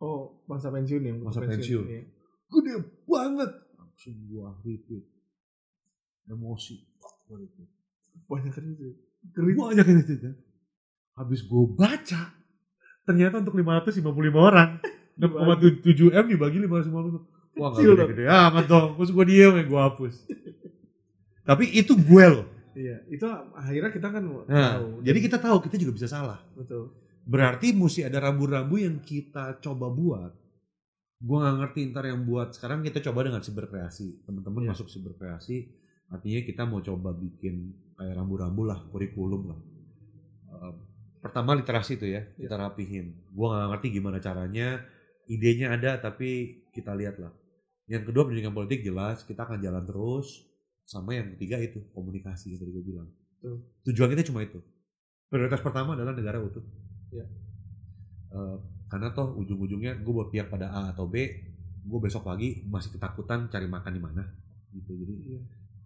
[0.02, 1.14] Oh, masa pensiun ya?
[1.16, 1.86] Masa pensiun.
[1.86, 2.02] Iya.
[2.44, 2.74] gede
[3.08, 5.06] banget langsung gua retweet
[6.28, 6.76] emosi
[7.24, 7.70] gua retweet.
[8.30, 8.52] Banyak.
[9.32, 9.52] Geli.
[9.56, 10.34] banyak retweet kan
[11.18, 12.36] habis gua baca
[13.04, 14.02] ternyata untuk 555
[14.34, 14.70] orang.
[15.14, 18.88] 6,7 M dibagi 550 wah gak Kecil gede, gede amat dong.
[18.98, 20.14] Terus gua diem ya gua hapus.
[21.48, 22.46] Tapi itu gue loh.
[22.74, 23.22] Iya, itu
[23.54, 25.06] akhirnya kita kan nah, tahu.
[25.06, 26.42] jadi kita tahu kita juga bisa salah.
[26.58, 26.90] Betul.
[27.24, 30.32] berarti mesti ada rambu-rambu yang kita coba buat.
[31.22, 32.52] Gua nggak ngerti ntar yang buat.
[32.52, 34.70] Sekarang kita coba dengan siberkreasi teman-teman Iya.
[34.74, 35.56] masuk siberkreasi
[36.12, 39.60] artinya kita mau coba bikin kayak rambu-rambu lah kurikulum lah.
[40.52, 40.74] Eh,
[41.24, 44.84] pertama literasi itu ya kita rapihin gua nggak ngerti gimana caranya
[45.24, 47.32] idenya ada tapi kita lihat lah
[47.88, 50.44] yang kedua pendidikan politik jelas kita akan jalan terus
[50.84, 53.08] sama yang ketiga itu komunikasi yang tadi gue bilang.
[53.88, 54.60] Tujuan kita cuma itu.
[55.32, 56.64] Prioritas pertama adalah negara utuh.
[57.12, 57.24] Iya.
[58.32, 58.56] Eh,
[58.92, 61.16] karena toh ujung-ujungnya gue berpihak pada A atau B
[61.84, 64.22] gue besok pagi masih ketakutan cari makan di mana
[64.72, 64.92] gitu.
[64.92, 65.40] Jadi Iya.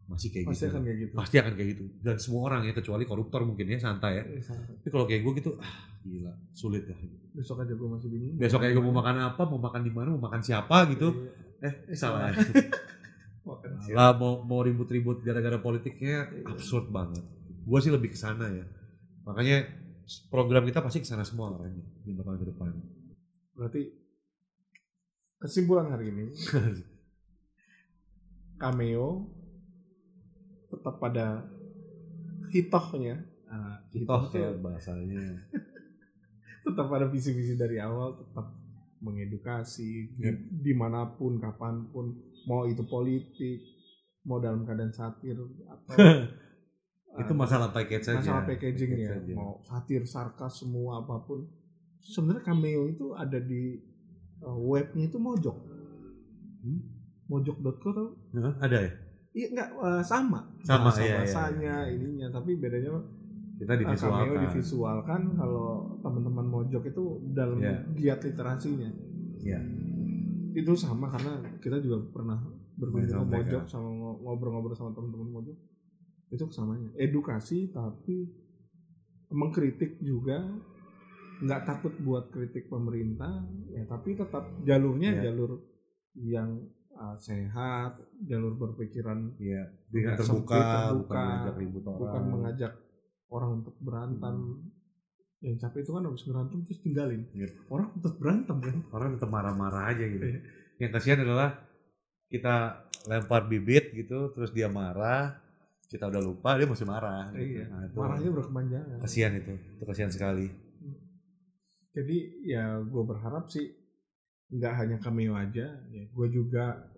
[0.08, 0.70] Masih kayak Pasti gitu.
[0.70, 1.12] akan kayak gitu.
[1.14, 1.82] pasti akan kayak gitu.
[2.00, 4.22] Dan semua orang ya kecuali koruptor mungkin ya santai ya.
[4.26, 4.74] Eh, santai.
[4.74, 6.94] tapi kalau kayak gue gitu ah gila sulit ya
[7.30, 8.34] Besok aja gue masih bingung.
[8.34, 11.28] besok kayak gue mau makan apa mau makan di mana mau makan siapa gitu.
[11.60, 11.60] Iya.
[11.60, 12.32] eh Eh, salah.
[13.90, 16.42] lah mau mau ribut-ribut gara-gara politiknya Iya.
[16.48, 17.22] absurd banget.
[17.62, 18.64] Gue sih lebih ke sana ya.
[19.22, 19.62] Makanya
[20.26, 22.68] program kita pasti ke sana semua arahnya lima tahun ke depan.
[23.52, 23.80] Berarti
[25.38, 26.24] kesimpulan hari ini
[28.58, 29.37] cameo
[30.68, 31.44] tetap pada
[32.48, 35.24] hitohnya Ah, Toh tuh ya bahasanya.
[36.64, 38.44] tetap pada visi-visi dari awal tetap
[38.98, 40.36] mengedukasi di- Yep.
[40.60, 42.12] di mana pun kapan pun
[42.44, 43.64] mau itu politik
[44.22, 45.32] mau dalam keadaan satir
[45.64, 45.96] atau
[47.16, 48.20] Itu eh, masalah package saja.
[48.20, 49.32] masalah Package saja.
[49.32, 51.48] mau satir sarkas semua apa pun
[51.98, 53.80] sebenarnya cameo itu ada di
[54.38, 55.56] eh, webnya itu mojok
[56.58, 56.80] Hmm?
[57.24, 58.08] mojok.co tau
[58.60, 58.92] ada ya?
[59.38, 62.90] Iya enggak eh, sama Sama, bahasa iya, iya, bahasanya ininya tapi bedanya
[63.56, 64.42] Kita eh, cameo divisualkan.
[64.44, 65.68] divisualkan kalau
[65.98, 67.78] teman-teman mojok itu dalam Iya.
[67.94, 68.90] giat literasinya
[69.38, 69.60] Iya.
[70.52, 72.38] itu sama karena kita juga pernah
[72.74, 75.58] ke sama mojok sama ngo- ngobrol-ngobrol sama teman-teman mojok
[76.28, 78.30] itu kesamanya edukasi tapi
[79.28, 80.40] mengkritik juga
[81.38, 85.22] nggak takut buat kritik pemerintah ya tapi tetap jalurnya Iya.
[85.24, 85.62] jalur
[86.16, 86.62] yang
[86.98, 89.32] uh, sehat jalur berpikiran.
[89.32, 92.00] Dengan Nggak terbuka, sempit, terbuka, bukan mengajak ribut orang.
[92.00, 92.72] bukan mengajak
[93.28, 94.36] orang untuk berantem
[95.38, 97.46] yang capek itu kan habis berantem terus tinggalin Iya.
[97.68, 100.24] orang tetap berantem kan Orang tetap marah-marah aja gitu.
[100.24, 100.40] Iya.
[100.78, 101.48] Yang kasihan adalah
[102.26, 102.54] kita
[103.06, 105.38] lempar bibit gitu, terus dia marah,
[105.86, 107.30] kita udah lupa dia masih marah.
[107.30, 107.54] gitu.
[107.54, 110.46] iya Nah, itu marahnya berkepanjangan kasihan itu, itu kasihan sekali.
[111.88, 113.74] jadi ya gue berharap sih
[114.48, 116.88] nggak hanya cameo aja ya gue juga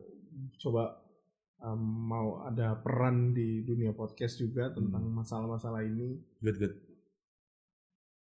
[0.57, 0.95] coba
[1.61, 5.17] um, mau ada peran di dunia podcast juga tentang Hmm.
[5.17, 6.75] masalah-masalah ini Good good.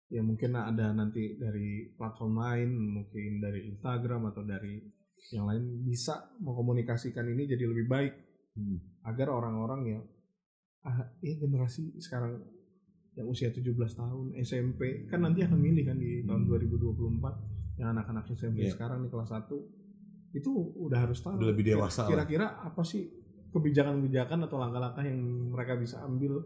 [0.08, 4.78] ya mungkin ada nanti dari platform lain mungkin dari Instagram atau dari
[5.34, 8.14] yang lain bisa mengkomunikasikan ini jadi lebih baik
[8.56, 8.80] Hmm.
[9.04, 10.02] agar orang-orang yang
[10.80, 12.40] ah ya generasi sekarang
[13.12, 16.50] yang usia 17 tahun SMP kan nanti akan milih kan di tahun Hmm.
[16.56, 18.72] 2024 yang anak-anak SMP Iya.
[18.72, 19.52] sekarang di kelas 1
[20.32, 23.08] itu udah harus tahu Udah lebih dewasa kira-kira apa sih
[23.48, 26.44] kebijakan-kebijakan atau langkah-langkah yang mereka bisa ambil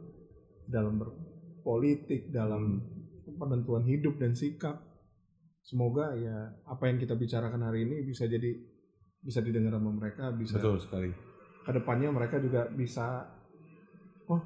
[0.64, 2.78] dalam berpolitik dalam
[3.20, 3.38] Hmm.
[3.38, 4.78] penentuan hidup dan sikap
[5.60, 8.52] semoga ya apa yang kita bicarakan hari ini bisa jadi
[9.18, 11.10] bisa didengar sama mereka bisa Betul sekali.
[11.60, 13.22] ke depannya mereka juga bisa
[14.26, 14.42] oh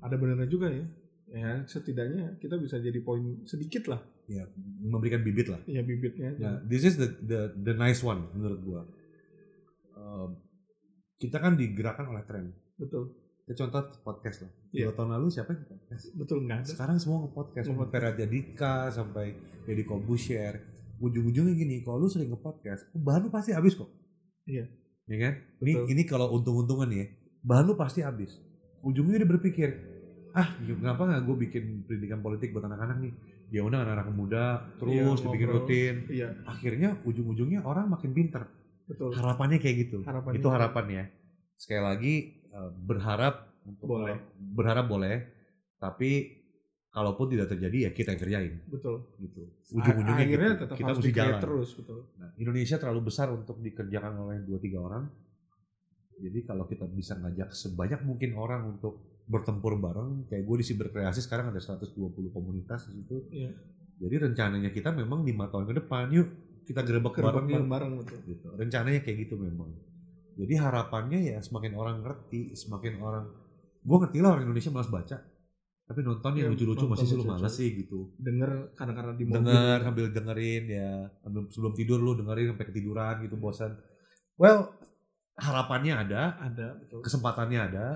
[0.00, 0.84] ada benernya juga ya
[1.26, 4.48] ya setidaknya kita bisa jadi poin sedikit lah Ya,
[4.80, 5.60] memberikan bibit lah.
[5.68, 8.82] ya bibitnya Nah, this is the the the nice one menurut gua.
[9.94, 10.40] Um,
[11.20, 12.52] kita kan digerakkan oleh tren.
[12.80, 13.12] betul
[13.44, 14.52] Kita contoh podcast lah.
[14.72, 14.88] Iya.
[14.88, 16.04] Dua tahun lalu siapa yang podcast?
[16.16, 17.64] betul nggak Sekarang semua nge-podcast.
[17.92, 19.36] Radya Dika sampai
[19.68, 20.64] Deddy Kobusier.
[20.96, 23.92] Ujung-ujungnya gini, kalau lu sering nge-podcast, bahan lu pasti habis kok.
[24.48, 24.64] Iya.
[25.04, 25.34] Ya kan?
[25.60, 25.86] Ini Betul.
[25.92, 27.04] ini kalau untung-untungan ya,
[27.44, 28.40] bahan lu pasti habis.
[28.80, 29.68] Ujungnya dia berpikir,
[30.32, 33.12] ah kenapa nggak gue bikin pendidikan politik buat anak-anak nih?
[33.54, 34.44] Dia undang anak-anak muda,
[34.76, 35.62] terus Iya, dibikin ngobrol.
[35.62, 35.94] rutin.
[36.10, 38.42] iya Akhirnya ujung-ujungnya orang makin pinter.
[38.84, 39.98] betul Harapannya kayak gitu.
[40.02, 41.04] Harapannya Itu harapannya.
[41.54, 44.18] Sekali lagi eh, berharap untuk Boleh.
[44.36, 45.16] berharap boleh,
[45.78, 46.42] tapi
[46.90, 49.42] kalaupun tidak terjadi ya kita yang kerjain betul gitu.
[49.72, 50.62] Ujung-ujungnya akhirnya gitu.
[50.62, 51.40] tetap kita harus mesti jalan.
[51.40, 55.04] terus betul Nah, Indonesia terlalu besar untuk dikerjakan oleh dua tiga orang.
[56.14, 61.24] Jadi kalau kita bisa ngajak sebanyak mungkin orang untuk bertempur bareng, kayak gue di Siberkreasi
[61.24, 61.96] sekarang ada 120
[62.28, 63.16] komunitas di situ.
[63.32, 63.50] Iya.
[64.04, 66.28] Jadi rencananya kita memang lima tahun ke depan, yuk
[66.64, 67.56] kita gerebek bareng yuk.
[67.60, 68.46] bareng-bareng betul Gitu.
[68.52, 69.72] Rencananya kayak gitu memang.
[70.34, 73.24] Jadi harapannya ya semakin orang ngerti, semakin orang,
[73.86, 75.16] gue ngerti lah orang Indonesia malas baca,
[75.84, 78.16] tapi nonton yang Iya, lucu-lucu masih sih lu males sih gitu.
[78.18, 80.90] denger kadang-kadang di mobil Denger sambil dengerin ya,
[81.22, 83.78] sambil sebelum tidur lu dengerin sampai ketiduran gitu bosan.
[84.34, 84.74] Well,
[85.38, 87.86] harapannya ada, ada betul kesempatannya ada.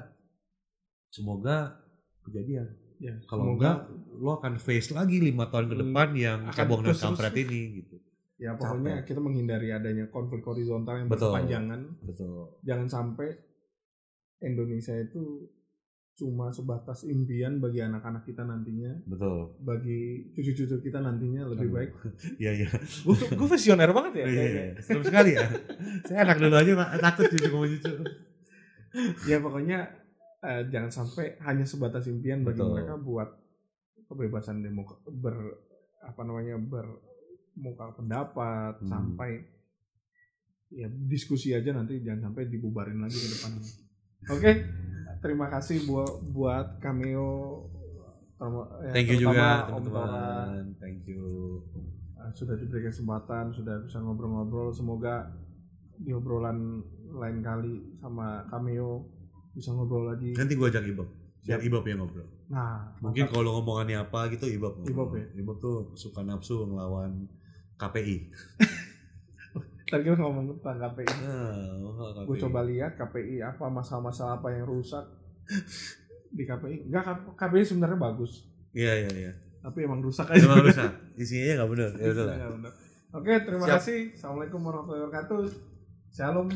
[1.08, 1.78] Semoga
[2.22, 2.68] kejadian.
[2.98, 3.78] ya Kalau semoga enggak,
[4.16, 7.60] lo akan face lagi lima tahun ke Hmm, depan yang akan cabong dan kampret ini
[7.78, 7.96] gitu.
[8.36, 11.30] ya pokoknya kita menghindari adanya konflik horizontal yang Betul.
[11.30, 12.58] berkepanjangan Betul.
[12.60, 13.38] jangan sampai
[14.40, 15.46] Indonesia itu
[16.14, 19.54] cuma sebatas impian bagi anak-anak kita nantinya Betul.
[19.60, 19.98] bagi
[20.32, 21.76] cucu-cucu kita nantinya lebih Aduh.
[21.76, 21.90] baik
[22.42, 22.68] Iya iya.
[22.74, 24.62] gue gue visioner banget ya Iya, iya.
[24.80, 25.46] Serem sekali ya.
[26.02, 27.92] Saya anak dulu aja takut cucu sama cucu.
[29.24, 29.78] ya pokoknya
[30.42, 32.72] eh, jangan sampai hanya sebatas impian bagi Betul.
[32.74, 33.28] mereka buat
[34.08, 35.36] kebebasan demokra ber
[36.00, 38.88] apa namanya bermuka pendapat Hmm.
[38.88, 39.42] sampai
[40.68, 43.52] ya diskusi aja nanti jangan sampai dibubarin lagi ke depan
[44.28, 44.52] oke
[45.18, 47.64] terima kasih buat buat cameo
[48.38, 50.78] ya, Thank you juga teman-teman.
[50.78, 51.26] Thank you.
[52.14, 54.70] Uh, sudah diberi kesempatan, sudah bisa ngobrol-ngobrol.
[54.70, 55.26] Semoga
[55.98, 56.78] di obrolan
[57.18, 59.17] lain kali sama Cameo
[59.58, 60.30] bisa ngobrol lagi.
[60.38, 61.08] Nanti gue ajak Ibob.
[61.42, 61.66] Biar Siap.
[61.66, 62.28] Ibob yang ngobrol.
[62.48, 64.86] Nah, Mungkin kalau ngomongannya apa gitu ngobrol.
[64.86, 65.26] Ibob ya?
[65.34, 67.26] Ibob tuh suka nafsu ngelawan
[67.74, 68.16] KPI.
[69.88, 71.14] Tadi kita ngomong tentang KPI.
[71.24, 75.02] Nah, Gue coba lihat KPI apa masalah-masalah apa yang rusak
[76.30, 76.92] di KPI.
[76.92, 78.44] Enggak KPI sebenarnya bagus,
[78.76, 79.32] Iya iya iya.
[79.64, 80.44] tapi emang rusak aja.
[80.44, 80.92] Emang rusak.
[81.16, 81.90] Isinya nggak benar.
[81.96, 82.26] Ya udah.
[82.36, 82.72] Iya, benar.
[83.16, 83.76] Oke, terima Siap.
[83.80, 84.00] kasih.
[84.12, 85.40] Assalamualaikum warahmatullahi wabarakatuh.
[86.08, 86.48] Shalom.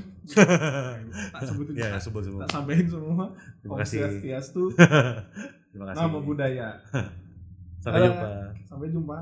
[1.33, 2.41] tak sebutin, Ya tak, sebut sebut.
[2.43, 3.31] tak sampein semua.
[3.61, 3.99] Terima Om kasih.
[4.01, 4.63] Swastiastu,
[5.71, 5.99] Terima kasih.
[5.99, 6.69] nama budaya.
[7.83, 8.29] Sampai jumpa.
[8.65, 9.19] Sampai jumpa.